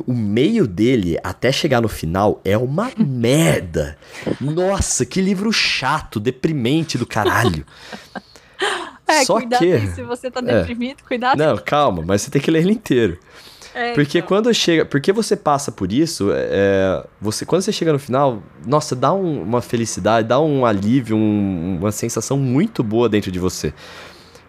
[0.07, 3.97] o meio dele, até chegar no final, é uma merda.
[4.39, 7.65] Nossa, que livro chato, deprimente do caralho.
[9.07, 9.73] É, Só cuidado que...
[9.73, 10.59] Aí, se você tá é.
[10.59, 11.07] deprimido, é.
[11.07, 11.37] cuidado.
[11.37, 13.19] Não, calma, mas você tem que ler ele inteiro.
[13.73, 14.27] É, porque então.
[14.27, 14.85] quando chega.
[14.85, 19.43] Porque você passa por isso, é, você quando você chega no final, nossa, dá um,
[19.43, 23.73] uma felicidade, dá um alívio, um, uma sensação muito boa dentro de você.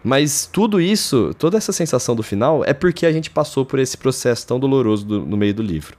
[0.03, 3.97] Mas tudo isso, toda essa sensação do final é porque a gente passou por esse
[3.97, 5.97] processo tão doloroso do, no meio do livro.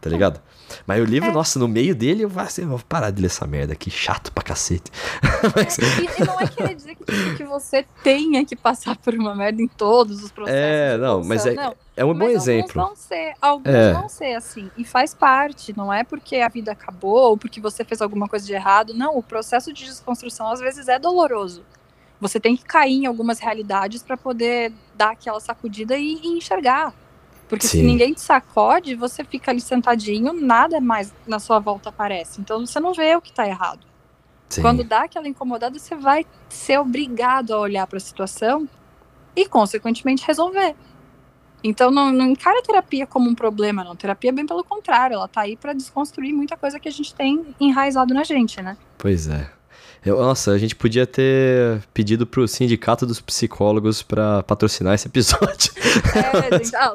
[0.00, 0.40] Tá ligado?
[0.86, 1.32] Mas o livro, é.
[1.32, 3.90] nossa, no meio dele eu vou, assim, eu vou parar de ler essa merda aqui,
[3.90, 4.90] chato pra cacete.
[5.54, 5.78] Mas...
[5.78, 9.62] É, e, não é querer dizer que, que você tenha que passar por uma merda
[9.62, 10.60] em todos os processos.
[10.60, 11.74] É, não, mas é, não.
[11.96, 12.80] é um bom exemplo.
[12.80, 13.92] Alguns vão ser, alguns é.
[13.92, 14.70] vão ser assim.
[14.76, 18.44] E faz parte, não é porque a vida acabou ou porque você fez alguma coisa
[18.44, 18.92] de errado.
[18.94, 21.62] Não, o processo de desconstrução às vezes é doloroso.
[22.20, 26.94] Você tem que cair em algumas realidades para poder dar aquela sacudida e, e enxergar.
[27.48, 27.80] Porque Sim.
[27.80, 32.40] se ninguém te sacode, você fica ali sentadinho, nada mais na sua volta aparece.
[32.40, 33.86] Então você não vê o que está errado.
[34.48, 34.62] Sim.
[34.62, 38.68] Quando dá aquela incomodada, você vai ser obrigado a olhar para a situação
[39.34, 40.74] e, consequentemente, resolver.
[41.62, 43.96] Então não, não encara a terapia como um problema, não.
[43.96, 47.54] Terapia, bem pelo contrário, ela tá aí para desconstruir muita coisa que a gente tem
[47.60, 48.76] enraizado na gente, né?
[48.98, 49.50] Pois é.
[50.06, 55.72] Eu, nossa, a gente podia ter pedido pro sindicato dos psicólogos para patrocinar esse episódio.
[56.14, 56.92] É, gente, ah,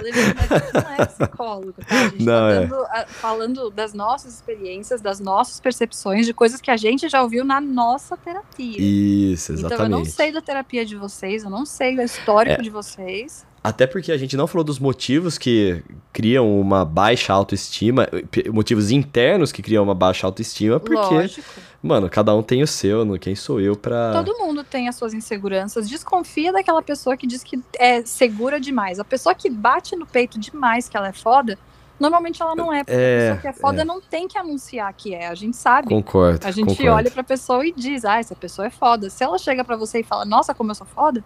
[0.73, 1.85] não é psicólogo, tá?
[1.89, 3.05] A gente não, tá dando, é.
[3.07, 7.59] falando das nossas experiências, das nossas percepções, de coisas que a gente já ouviu na
[7.59, 8.77] nossa terapia.
[8.79, 9.73] Isso, exatamente.
[9.73, 12.63] Então eu não sei da terapia de vocês, eu não sei do histórico é.
[12.63, 13.45] de vocês.
[13.63, 18.07] Até porque a gente não falou dos motivos que criam uma baixa autoestima,
[18.51, 21.61] motivos internos que criam uma baixa autoestima, porque, Lógico.
[21.81, 24.13] mano, cada um tem o seu, no quem sou eu pra.
[24.13, 25.87] Todo mundo tem as suas inseguranças.
[25.87, 28.99] Desconfia daquela pessoa que diz que é segura demais.
[28.99, 31.55] A pessoa que bate no peito demais que ela é foda,
[31.99, 32.83] normalmente ela não é.
[32.83, 35.27] Porque É, a pessoa que é foda não tem que anunciar que é.
[35.27, 35.87] A gente sabe.
[35.87, 36.47] Concordo.
[36.47, 36.93] A gente concordo.
[36.93, 39.07] olha pra pessoa e diz, ah, essa pessoa é foda.
[39.07, 41.23] Se ela chega pra você e fala, nossa, como eu sou foda,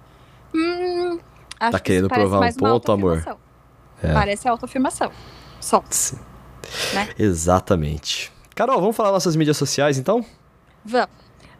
[0.53, 1.17] hum,
[1.59, 3.37] acho Tá que querendo provar um ponto, amor?
[4.01, 4.13] É.
[4.13, 5.11] Parece autoafirmação.
[5.59, 5.83] Só.
[5.89, 6.17] Sim.
[6.93, 7.09] Né?
[7.17, 8.31] Exatamente.
[8.53, 10.25] Carol, vamos falar nossas mídias sociais então?
[10.83, 11.09] Vamos.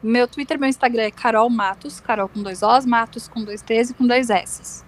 [0.01, 3.89] Meu Twitter, meu Instagram é Carol Matos, Carol com dois Os, Matos com dois T's
[3.89, 4.83] e com dois S's.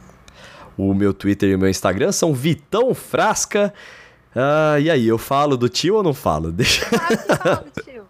[0.78, 3.74] O meu Twitter e o meu Instagram são Vitão Frasca.
[4.36, 6.52] Ah, e aí, eu falo do tio ou não falo?
[6.52, 6.86] Deixa.
[6.86, 8.07] Fala, fala, tio.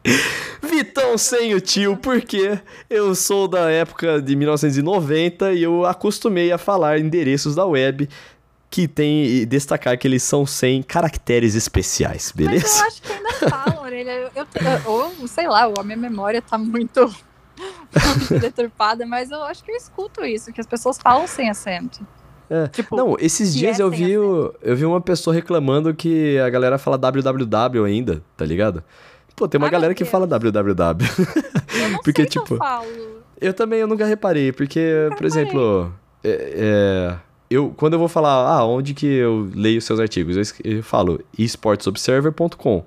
[0.62, 6.58] Vitão sem o tio, porque eu sou da época de 1990 e eu acostumei a
[6.58, 8.10] falar endereços da web
[8.70, 12.80] que tem e destacar que eles são sem caracteres especiais, Mas beleza?
[12.82, 14.12] eu acho que ainda falam, orelha.
[14.12, 19.42] Eu, eu, te- ou, sei lá, a minha memória tá muito, muito deturpada, mas eu
[19.44, 22.06] acho que eu escuto isso, que as pessoas falam sem acento.
[22.50, 22.68] É.
[22.68, 26.78] Tipo, Não, esses dias é eu vi, eu vi uma pessoa reclamando que a galera
[26.78, 28.84] fala www ainda, tá ligado?
[29.38, 31.08] Pô, tem uma galera que fala www.
[31.80, 33.22] eu não porque, sei tipo, eu falo.
[33.40, 34.80] Eu também, eu nunca reparei, porque,
[35.10, 35.28] por reparei.
[35.28, 36.54] exemplo, é,
[37.14, 37.16] é,
[37.50, 41.22] eu, quando eu vou falar, ah, onde que eu leio seus artigos, eu, eu falo
[41.38, 42.84] esportsobserver.com.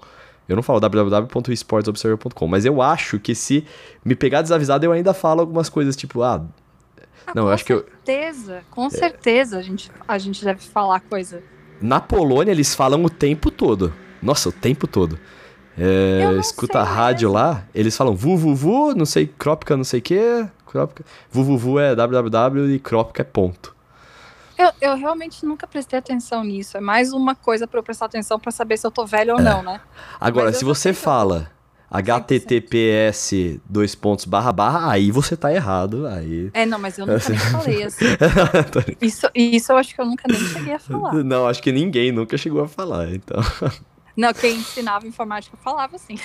[0.49, 3.65] Eu não falo www.esportsobserver.com, mas eu acho que se
[4.05, 6.43] me pegar desavisado, eu ainda falo algumas coisas, tipo, ah,
[7.27, 10.61] Ah, não, eu com acho que eu- certeza, com certeza a gente, a gente deve
[10.63, 11.41] falar coisa.
[11.81, 13.93] na Polônia eles falam o tempo todo.
[14.21, 15.17] Nossa, o tempo todo.
[15.81, 17.43] É, escuta sei a rádio mesmo.
[17.43, 21.05] lá, eles falam vuvuvu, não sei, crópica, não sei o que, crópica.
[21.31, 23.74] Vuvuvu é www e crópica é ponto.
[24.59, 26.76] Eu, eu realmente nunca prestei atenção nisso.
[26.76, 29.41] É mais uma coisa pra eu prestar atenção pra saber se eu tô velho ou
[29.41, 29.81] não, né?
[30.20, 31.51] Agora, se você fala
[31.91, 36.07] https dois pontos barra barra, aí você tá errado.
[36.07, 36.51] Aí.
[36.53, 38.05] É, não, mas eu nunca nem falei assim.
[39.01, 41.14] Isso, isso eu acho que eu nunca nem cheguei a falar.
[41.24, 43.12] Não, acho que ninguém nunca chegou a falar.
[43.12, 43.43] Então,
[44.17, 46.17] Não, quem ensinava informática falava assim.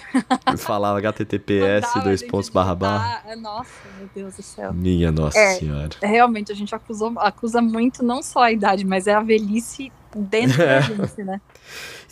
[0.57, 3.21] falava https Mandava dois pontos barra barra.
[3.27, 4.73] É, Nossa, meu Deus do céu.
[4.73, 5.55] Minha nossa É.
[5.55, 5.89] senhora.
[6.01, 10.57] Realmente, a gente acusou, acusa muito não só a idade, mas é a velhice dentro
[10.57, 11.41] da velhice, né?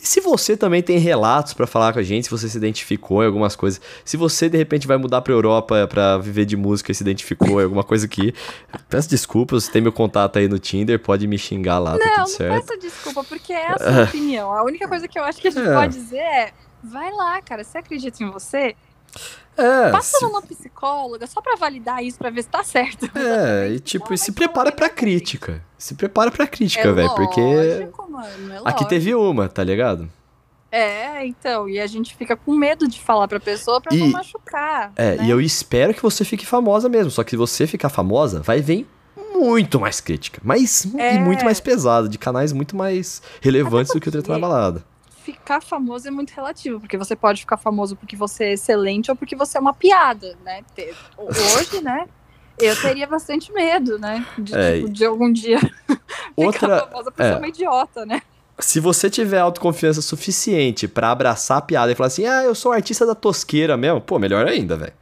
[0.02, 3.22] E se você também tem relatos pra falar com a gente, se você se identificou
[3.22, 6.92] em algumas coisas, se você de repente vai mudar pra Europa pra viver de música
[6.92, 8.34] e se identificou em alguma coisa aqui,
[8.90, 12.18] peço desculpas, tem meu contato aí no Tinder, pode me xingar lá, tá Não, tudo
[12.18, 12.66] não certo.
[12.66, 14.52] peça desculpa, porque é a sua opinião.
[14.52, 15.72] A única coisa que eu acho que a gente É.
[15.74, 16.52] pode dizer é:
[16.82, 18.76] vai lá, cara, você acredita em você?
[19.56, 23.08] É, Passa se- numa psicóloga só pra validar isso, pra ver se tá certo.
[23.16, 25.62] É, e tipo, e se prepara pra crítica.
[25.78, 30.08] Se prepara pra crítica, É velho, porque mano, é aqui teve uma, tá ligado?
[30.72, 34.10] É, então, e a gente fica com medo de falar pra pessoa pra não E-
[34.10, 34.92] machucar.
[34.96, 35.24] É, né?
[35.26, 38.60] e eu espero que você fique famosa mesmo, só que se você ficar famosa, vai
[38.60, 38.84] vir
[39.32, 41.14] muito mais crítica, mas É.
[41.14, 44.84] e muito mais pesada, de canais muito mais relevantes do que o Treta na Balada.
[45.24, 49.16] Ficar famoso é muito relativo, porque você pode ficar famoso porque você é excelente ou
[49.16, 50.62] porque você é uma piada, né?
[51.16, 52.06] Hoje, né?
[52.58, 54.24] Eu teria bastante medo, né?
[54.38, 55.58] De, É, tipo, de algum dia
[56.36, 57.32] Outra, ficar famosa por é.
[57.32, 58.20] ser uma idiota, né?
[58.58, 62.70] se você tiver autoconfiança suficiente pra abraçar a piada e falar assim, ah, eu sou
[62.70, 64.92] artista da tosqueira mesmo, pô, melhor ainda, velho.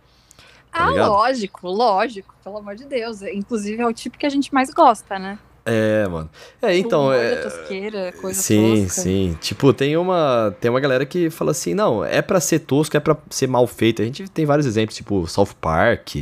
[0.71, 1.11] Tá ah, ligado?
[1.11, 3.21] lógico, lógico, pelo amor de Deus.
[3.21, 5.39] Inclusive é o tipo que a gente mais gosta, né?
[5.65, 6.29] É, mano.
[6.61, 7.37] É, então, Humor é...
[7.37, 9.03] tosqueira, coisa Sim, tosca.
[9.03, 9.39] sim.
[9.41, 13.01] Tipo, tem uma, tem uma galera que fala assim, não, é pra ser tosco, é
[13.01, 14.03] pra ser mal feito.
[14.03, 16.17] A gente tem vários exemplos, tipo South Park,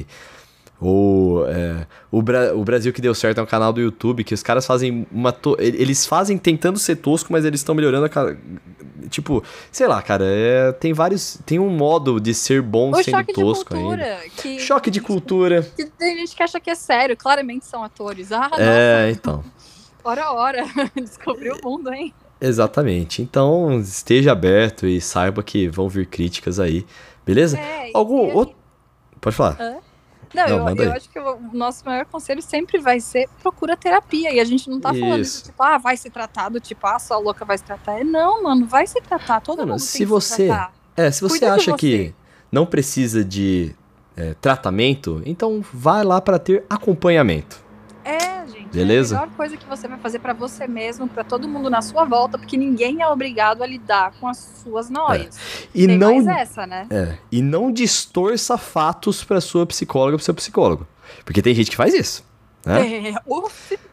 [0.80, 4.32] ou é, o, Bra- o Brasil que deu certo é um canal do YouTube que
[4.32, 5.34] os caras fazem uma...
[5.58, 8.36] Eles fazem tentando ser tosco, mas eles estão melhorando a...
[9.10, 11.38] Tipo, sei lá, cara, é, tem vários...
[11.44, 13.86] Tem um modo de ser bom O sendo choque de tosco ainda.
[13.88, 14.18] cultura.
[14.36, 15.62] Que, Choque de cultura.
[15.76, 18.32] que tem gente que acha que é sério, claramente são atores.
[18.32, 19.36] Ah, É, então.
[19.36, 19.50] nossa,
[20.02, 20.64] hora hora.
[20.96, 22.14] Descobriu o mundo, hein?
[22.40, 23.20] Exatamente.
[23.20, 26.86] Então, esteja aberto e saiba que vão vir críticas aí.
[27.26, 27.58] Beleza?
[27.58, 28.54] É, Algum outro.
[29.20, 29.58] Pode falar.
[30.34, 34.32] Não, Não, eu, eu acho que o nosso maior conselho sempre vai ser procura terapia.
[34.32, 35.36] E a gente não tá falando Isso.
[35.38, 38.00] isso, tipo, ah, vai se tratar do tipo, ah, sua louca vai se tratar.
[38.00, 39.40] É, Não, mano, vai se tratar.
[39.40, 40.72] Todo Mano, mundo se que você- se tratar.
[40.96, 42.14] É, se você Cuida de acha que você.
[42.52, 43.74] não precisa de
[44.16, 47.62] é, tratamento, então vai lá para ter acompanhamento.
[48.04, 48.59] É, gente.
[48.72, 49.14] Beleza?
[49.14, 51.82] É a melhor coisa que você vai fazer pra você mesmo, pra todo mundo na
[51.82, 55.66] sua volta, porque ninguém é obrigado a lidar com as suas noias.
[55.74, 56.86] E Tem não, essa, né?
[56.90, 60.86] é, e não distorça fatos para sua psicóloga, pro seu psicólogo.
[61.24, 62.24] Porque tem gente que faz isso.
[62.64, 63.08] Né?
[63.08, 63.14] É,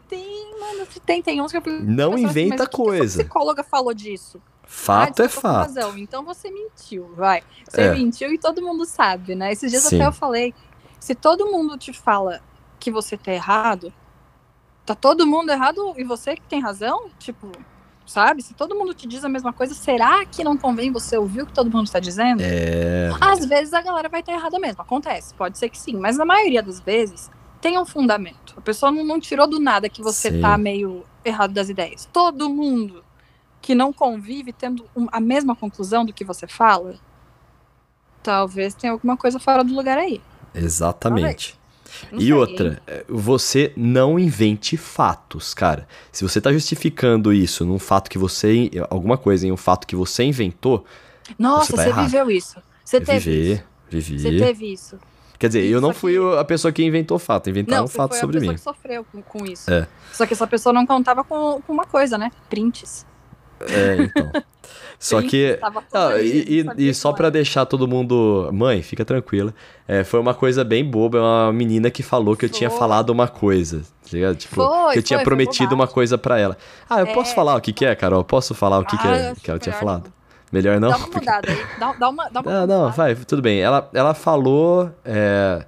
[0.07, 3.21] tem, mano, se tem, tem uns que eu Não assim, inventa que que coisa.
[3.21, 4.41] A psicóloga falou disso.
[4.63, 5.67] Fato Ah, é fato.
[5.67, 7.41] razão, Então você mentiu, vai.
[7.67, 7.93] Você É.
[7.95, 9.51] mentiu e todo mundo sabe, né?
[9.51, 9.95] Esses dias Sim.
[9.95, 10.53] até eu falei,
[10.99, 12.41] se todo mundo te fala
[12.79, 13.93] que você tá errado,
[14.87, 17.09] tá todo mundo errado e você que tem razão?
[17.19, 17.51] Tipo,
[18.05, 18.41] sabe?
[18.41, 21.45] Se todo mundo te diz a mesma coisa, será que não convém você ouvir o
[21.45, 22.41] que todo mundo está dizendo?
[22.41, 23.11] É.
[23.19, 26.23] Às vezes a galera vai estar errada mesmo, acontece, pode ser que sim, mas na
[26.23, 27.29] maioria das vezes
[27.59, 28.53] tem um fundamento.
[28.55, 30.39] A pessoa não, não tirou do nada que você Sim.
[30.41, 32.07] tá meio errado das ideias.
[32.13, 33.03] Todo mundo
[33.61, 36.95] que não convive tendo um- a mesma conclusão do que você fala,
[38.23, 40.21] talvez tenha alguma coisa fora do lugar aí.
[40.53, 41.57] Exatamente.
[42.11, 45.87] Não E sei, outra, é, você não invente fatos, cara.
[46.11, 48.69] Se você tá justificando isso num fato que você.
[48.89, 50.85] alguma coisa em um fato que você inventou,
[51.37, 52.05] Nossa, tá você errado.
[52.05, 52.57] viveu isso.
[52.83, 53.63] Você teve viver, isso.
[53.89, 54.19] vivi.
[54.19, 54.99] Você teve isso.
[55.39, 57.77] Quer dizer, eu Isso não aqui- fui o- a pessoa que inventou o fato, inventaram
[57.79, 58.57] Não, um você fato foi sobre a pessoa mim.
[58.57, 59.69] que sofreu com, com isso.
[59.71, 59.87] É.
[60.11, 62.31] Só que essa pessoa não contava com, com uma coisa, né?
[62.49, 63.05] Prints.
[63.61, 64.31] É, então.
[64.99, 65.59] Só que.
[65.93, 67.29] Ah, e, e- e só era.
[67.29, 68.49] deixar todo mundo.
[68.51, 69.53] Mãe, fica tranquila.
[69.87, 71.19] É, foi uma coisa bem boba.
[71.19, 72.79] É uma menina que falou que eu tinha Foi.
[72.79, 73.83] falado uma coisa.
[74.09, 74.33] Tá?
[74.35, 76.57] Tipo, Foi, que eu tinha foi, prometido uma coisa pra ela.
[76.89, 77.35] Ah, eu posso É.
[77.35, 78.23] falar o que, que é, Carol?
[78.23, 80.05] Posso falar o que, que, Ah, é, acho que ela tinha falado?
[80.05, 80.17] não.
[80.51, 80.89] Melhor não?
[80.89, 81.65] Dá uma mudada aí.
[81.79, 82.95] Dá, dá uma, dá uma Não, não, mudada.
[82.95, 83.59] vai, tudo bem.
[83.61, 84.89] Ela, ela falou.
[85.05, 85.63] é,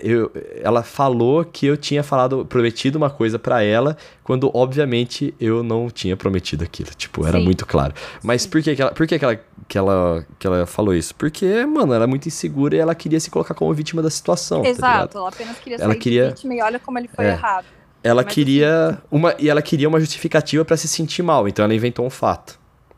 [0.00, 0.30] eu,
[0.62, 5.90] ela falou que eu tinha falado, prometido uma coisa pra ela, quando obviamente eu não
[5.90, 6.90] tinha prometido aquilo.
[6.96, 7.44] Tipo, era Sim.
[7.44, 7.92] muito claro.
[8.22, 8.50] Mas Sim.
[8.50, 11.14] por que, que, ela, por que, que, ela, que, ela, que ela falou isso?
[11.14, 14.62] Porque, mano, ela era muito insegura e ela queria se colocar como vítima da situação.
[14.62, 14.68] tá?
[14.68, 17.30] Exato, ela apenas queria Ela queria- vítima e olha como ele foi É.
[17.30, 17.66] errado.
[18.02, 21.74] Ela Mas queria uma e ela queria uma justificativa pra se sentir mal, então ela
[21.74, 22.52] inventou um fato.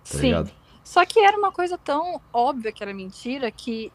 [0.09, 0.27] Tá Sim.
[0.27, 0.51] ligado?
[0.85, 3.91] Só que era uma coisa tão óbvia que era mentira que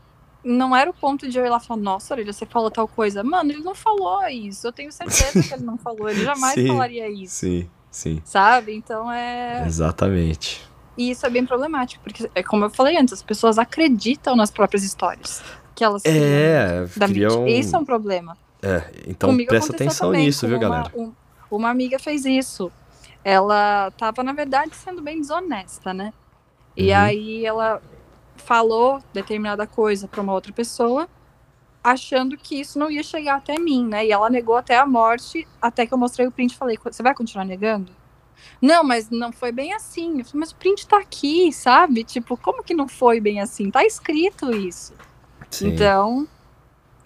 [0.45, 3.23] não era o ponto de eu ir lá falar, nossa, Orelha, você falou tal coisa.
[3.23, 4.67] Mano, ele não falou isso.
[4.67, 6.07] Eu tenho certeza que ele não falou.
[6.07, 6.67] Ele jamais Sim.
[6.67, 7.35] falaria isso.
[7.35, 8.21] Sim, sim.
[8.23, 8.73] Sabe?
[8.75, 9.63] Então é.
[9.65, 10.63] Exatamente.
[10.97, 14.49] E isso é bem problemático, porque, é como eu falei antes, as pessoas acreditam nas
[14.51, 15.43] próprias histórias
[15.73, 17.45] que elas É, da criam.
[17.47, 18.37] Isso é um problema.
[18.61, 20.91] É, então Comigo presta atenção também, nisso, viu, uma- galera?
[20.95, 21.11] um-
[21.51, 22.71] uma amiga fez isso.
[23.23, 26.13] Ela tava, na verdade, sendo bem desonesta, né?
[26.77, 26.97] E Uhum.
[26.97, 27.81] aí ela
[28.45, 31.09] falou determinada coisa pra uma outra pessoa,
[31.83, 34.05] achando que isso não ia chegar até mim, né?
[34.05, 37.03] E ela negou até a morte, até que eu mostrei o print e falei, você
[37.03, 37.91] vai continuar negando?
[38.61, 40.19] Não, mas não foi bem assim.
[40.19, 42.03] Eu falei, mas o print tá aqui, sabe?
[42.03, 43.69] Tipo, como que não foi bem assim?
[43.69, 44.93] Tá escrito isso.
[45.49, 45.69] Sim.
[45.69, 46.27] Então,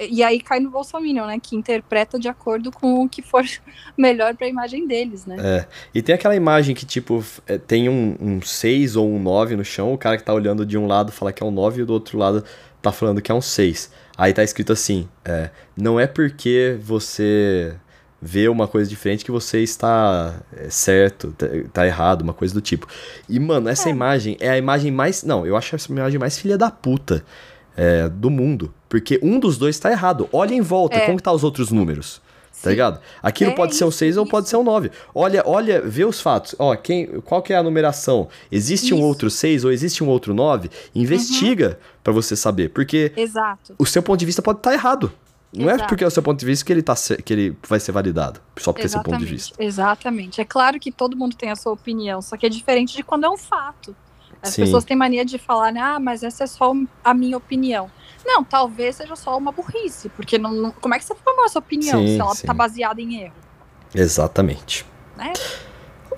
[0.08, 1.40] e aí cai no Bolsonaro, né?
[1.42, 3.44] Que interpreta de acordo com o que for
[3.98, 5.36] melhor pra imagem deles, né?
[5.40, 5.66] É.
[5.94, 9.94] E tem aquela imagem que, tipo, é, tem um 6 ou um 9 no chão,
[9.94, 11.94] o cara que tá olhando de um lado fala que é um 9 e do
[11.94, 12.44] outro lado
[12.82, 13.92] tá falando que é um 6.
[14.18, 17.74] Aí tá escrito assim: é, não é porque você
[18.22, 22.62] vê uma coisa diferente que você está é, certo, tá, tá errado, uma coisa do
[22.62, 22.86] tipo.
[23.28, 23.92] E, mano, essa É.
[23.92, 25.24] imagem é a imagem mais.
[25.24, 27.24] Não, eu acho essa imagem mais filha da puta
[27.80, 28.74] é, do mundo.
[28.90, 30.28] Porque um dos dois tá errado.
[30.34, 31.06] Olha em volta, É.
[31.06, 32.22] como que tá os outros números?
[32.62, 32.70] Tá Sim.
[32.72, 33.00] ligado?
[33.24, 34.50] Aquilo É pode ser um isso, 6 ou pode isso.
[34.52, 34.92] ser um 9.
[35.16, 36.56] Olha, olha, vê os fatos.
[36.60, 38.28] Ó, quem, qual que é a numeração?
[38.52, 39.04] Existe um Isso.
[39.04, 39.08] Uhum.
[39.10, 40.70] outro 6 ou existe um outro 9?
[40.94, 43.74] Investiga pra você saber, porque Exato.
[43.80, 45.10] o seu ponto de vista pode estar errado.
[45.54, 45.88] Não é Exato.
[45.90, 48.40] porque é o seu ponto de vista que ele, tá, que ele vai ser validado.
[48.58, 49.34] Só porque é seu ponto de Exatamente.
[49.34, 49.64] vista.
[49.64, 50.42] Exatamente.
[50.42, 53.24] É claro que todo mundo tem a sua opinião, só que é diferente de quando
[53.26, 53.96] é um fato.
[54.42, 54.64] As Sim.
[54.64, 56.74] pessoas têm mania de falar, né, ah, mas essa é só
[57.04, 57.92] a minha opinião.
[58.26, 61.60] Não, talvez seja só uma burrice, porque não, não- como é que você formou essa
[61.60, 62.48] opinião Sim, se ela sim.
[62.48, 63.34] tá baseada em erro?
[63.94, 64.86] Exatamente.
[65.18, 65.34] Né?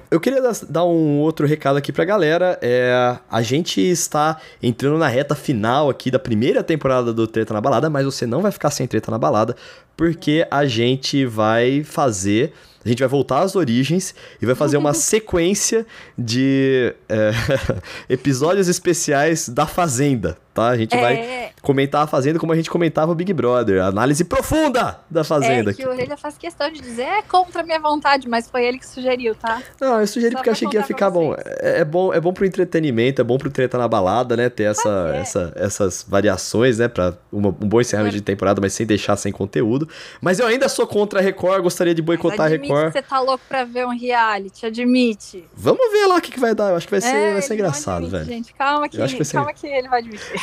[0.10, 2.60] Eu queria dar- dar um outro recado aqui pra galera.
[2.62, 7.62] É, a gente está entrando na reta final aqui da primeira temporada do Treta na
[7.62, 9.56] Balada, mas você não vai ficar sem Treta na Balada,
[9.96, 12.54] porque a gente vai fazer.
[12.84, 15.86] A gente vai voltar às origens e vai fazer uma sequência
[16.18, 17.32] de é,
[18.10, 20.70] episódios especiais da Fazenda, tá?
[20.70, 23.84] A gente vai É, comentar a Fazenda como a gente comentava o Big Brother.
[23.84, 25.72] Análise profunda da Fazenda.
[25.72, 28.66] é que o Orelha faz questão de dizer, é contra a minha vontade, mas foi
[28.66, 29.62] ele que sugeriu, tá?
[29.80, 31.34] Não, eu sugeri Só porque achei que ia ficar bom.
[31.60, 32.14] É, é bom.
[32.14, 34.50] é bom pro entretenimento, é bom pro treta na balada, né?
[34.50, 35.20] Ter essa, é.
[35.20, 36.88] essa, essas variações, né?
[36.88, 38.20] Pra uma- um bom encerramento É.
[38.20, 39.88] de temporada, mas sem deixar sem conteúdo.
[40.20, 42.92] Mas eu ainda sou contra a Record, gostaria de boicotar a Record.
[42.94, 45.46] você tá louco pra ver um reality, admite.
[45.54, 46.70] Vamos ver lá o que, que vai dar.
[46.72, 48.26] Eu acho que vai ser, É, vai ser engraçado, admite, velho.
[48.26, 50.41] Gente, calma que, vai calma que ele vai admitir.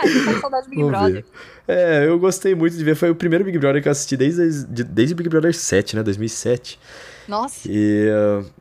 [0.00, 1.14] Ai, tô com saudade do Big Vamos Brother.
[1.14, 1.24] ver.
[1.68, 2.94] É, eu gostei muito de ver.
[2.96, 5.94] Foi o primeiro Big Brother que eu assisti desde, de- desde o Big Brother 7,
[5.96, 6.02] né?
[6.02, 6.78] 2007.
[7.28, 7.68] Nossa.
[7.70, 8.08] E,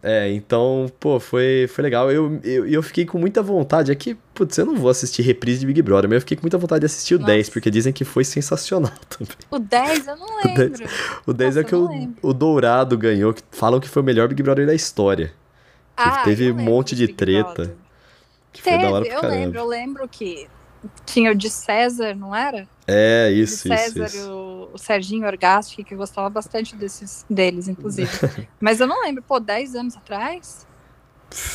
[0.03, 2.11] é, então, pô, foi, foi legal.
[2.11, 3.91] Eu, eu, eu fiquei com muita vontade.
[3.91, 6.43] É que, putz, eu não vou assistir reprise de Big Brother, mas eu fiquei com
[6.43, 7.31] muita vontade de assistir o Nossa.
[7.31, 9.35] 10, porque dizem que foi sensacional também.
[9.49, 10.89] O 10 eu não O 10 lembro.
[11.25, 12.15] O 10 é Nossa, que eu o, lembro.
[12.21, 15.33] o Dourado ganhou, que falam que foi o melhor Big Brother da história.
[15.97, 17.53] Ah, teve um lembro monte de Big treta.
[17.53, 17.75] Brother.
[18.51, 19.35] Que foi Teve, da hora eu caramba.
[19.35, 20.47] lembro, eu lembro que
[21.05, 22.67] tinha o de César, não era?
[22.87, 24.31] É, O de isso, César isso, isso.
[24.31, 28.09] o, o Serginho Orgastic, que eu gostava bastante desses, deles, inclusive.
[28.59, 30.67] Mas eu não lembro, pô, 10 anos atrás?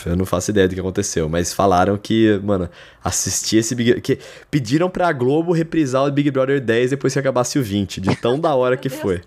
[0.06, 2.66] Eu não faço ideia do que aconteceu, mas falaram que, mano,
[3.04, 4.18] assistir esse Big que
[4.50, 8.40] Pediram pra Globo reprisar o Big Brother 10 depois que acabasse o 20, de tão
[8.40, 9.20] da hora que foi.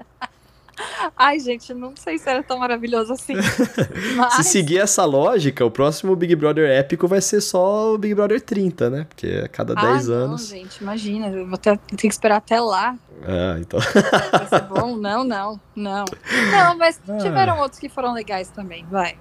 [1.16, 3.36] Ai, gente, não sei se era tão maravilhoso assim.
[3.42, 8.14] Se Mas, seguir essa lógica, o próximo Big Brother épico vai ser só o Big
[8.16, 9.06] Brother 30, né?
[9.08, 10.48] Porque a cada ah, 10 não, anos.
[10.48, 12.96] gente, imagina, eu vou ter, ter que esperar até lá.
[13.22, 13.80] É, então.
[13.80, 14.96] Vai ser bom?
[14.96, 16.06] Não, não, não.
[16.52, 17.18] Não, mas Ah.
[17.18, 19.18] tiveram outros que foram legais também, vai.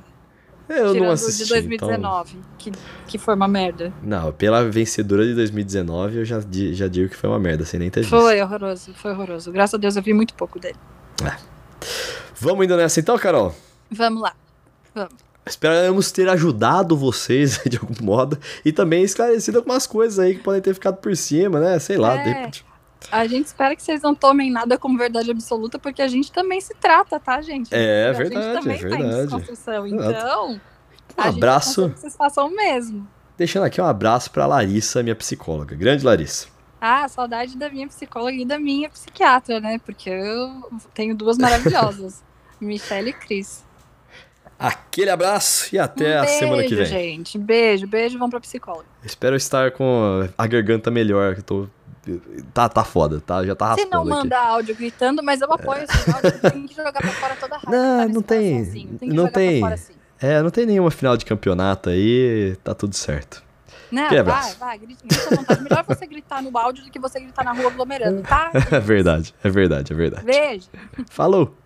[0.69, 1.45] Eu Tirando não assisti.
[1.45, 2.71] de 2019, que,
[3.07, 3.87] que foi uma merda.
[3.87, 4.23] Então...
[4.25, 6.41] Não, pela vencedora de 2019, eu já,
[6.73, 8.11] já digo que foi uma merda, sem nem ter visto.
[8.11, 9.51] Foi horroroso, foi horroroso.
[9.51, 10.77] Graças a Deus eu vi muito pouco dele.
[12.41, 13.55] Vamos indo nessa então, Carol?
[13.91, 14.35] Vamos lá.
[15.47, 20.61] Esperamos ter ajudado vocês de algum modo e também esclarecido algumas coisas aí que podem
[20.61, 21.79] ter ficado por cima, né?
[21.79, 22.23] Sei lá, É.
[22.23, 22.65] de repente.
[23.13, 26.61] A gente espera que vocês não tomem nada como verdade absoluta, porque a gente também
[26.61, 27.69] se trata, tá, gente?
[27.73, 29.23] É, a verdade, gente também é tá em verdade.
[29.23, 29.87] desconstrução.
[29.87, 30.61] Então, Um
[31.17, 31.91] a abraço.
[31.91, 33.09] que vocês façam o mesmo.
[33.39, 35.77] Deixando aqui um abraço pra Larissa, minha psicóloga.
[35.77, 36.49] Grande Larissa.
[36.81, 39.79] Ah, saudade da minha psicóloga e da minha psiquiatra, né?
[39.85, 42.23] Porque eu tenho duas maravilhosas,
[42.61, 43.65] Michelle e Cris.
[44.59, 46.87] Aquele abraço e até um a beijo, semana que vem.
[46.87, 47.39] gente.
[47.39, 48.87] Beijo, beijo, vão pra psicóloga.
[49.05, 51.69] Espero estar com a garganta melhor, que eu tô
[52.55, 53.45] tá tá foda, tá?
[53.45, 54.23] Já tá Se raspando não aqui.
[54.25, 57.59] manda áudio gritando, mas eu apoio esse áudio, tem que jogar pra fora toda a
[57.59, 57.71] raiva.
[57.71, 59.61] Não, tá não tem- coraçãozinho, Tem que não jogar tem.
[59.61, 59.93] Pra fora, sim.
[60.21, 63.45] É, não tem nenhuma final de campeonato aí, tá tudo certo.
[63.91, 65.63] Não, Aquele vai, vai, grita, grita à vontade.
[65.63, 68.51] Melhor você gritar no áudio do que você gritar na rua aglomerando, tá?
[68.71, 70.25] É verdade, é verdade, é verdade.
[70.25, 70.69] Beijo.
[71.11, 71.57] Falou!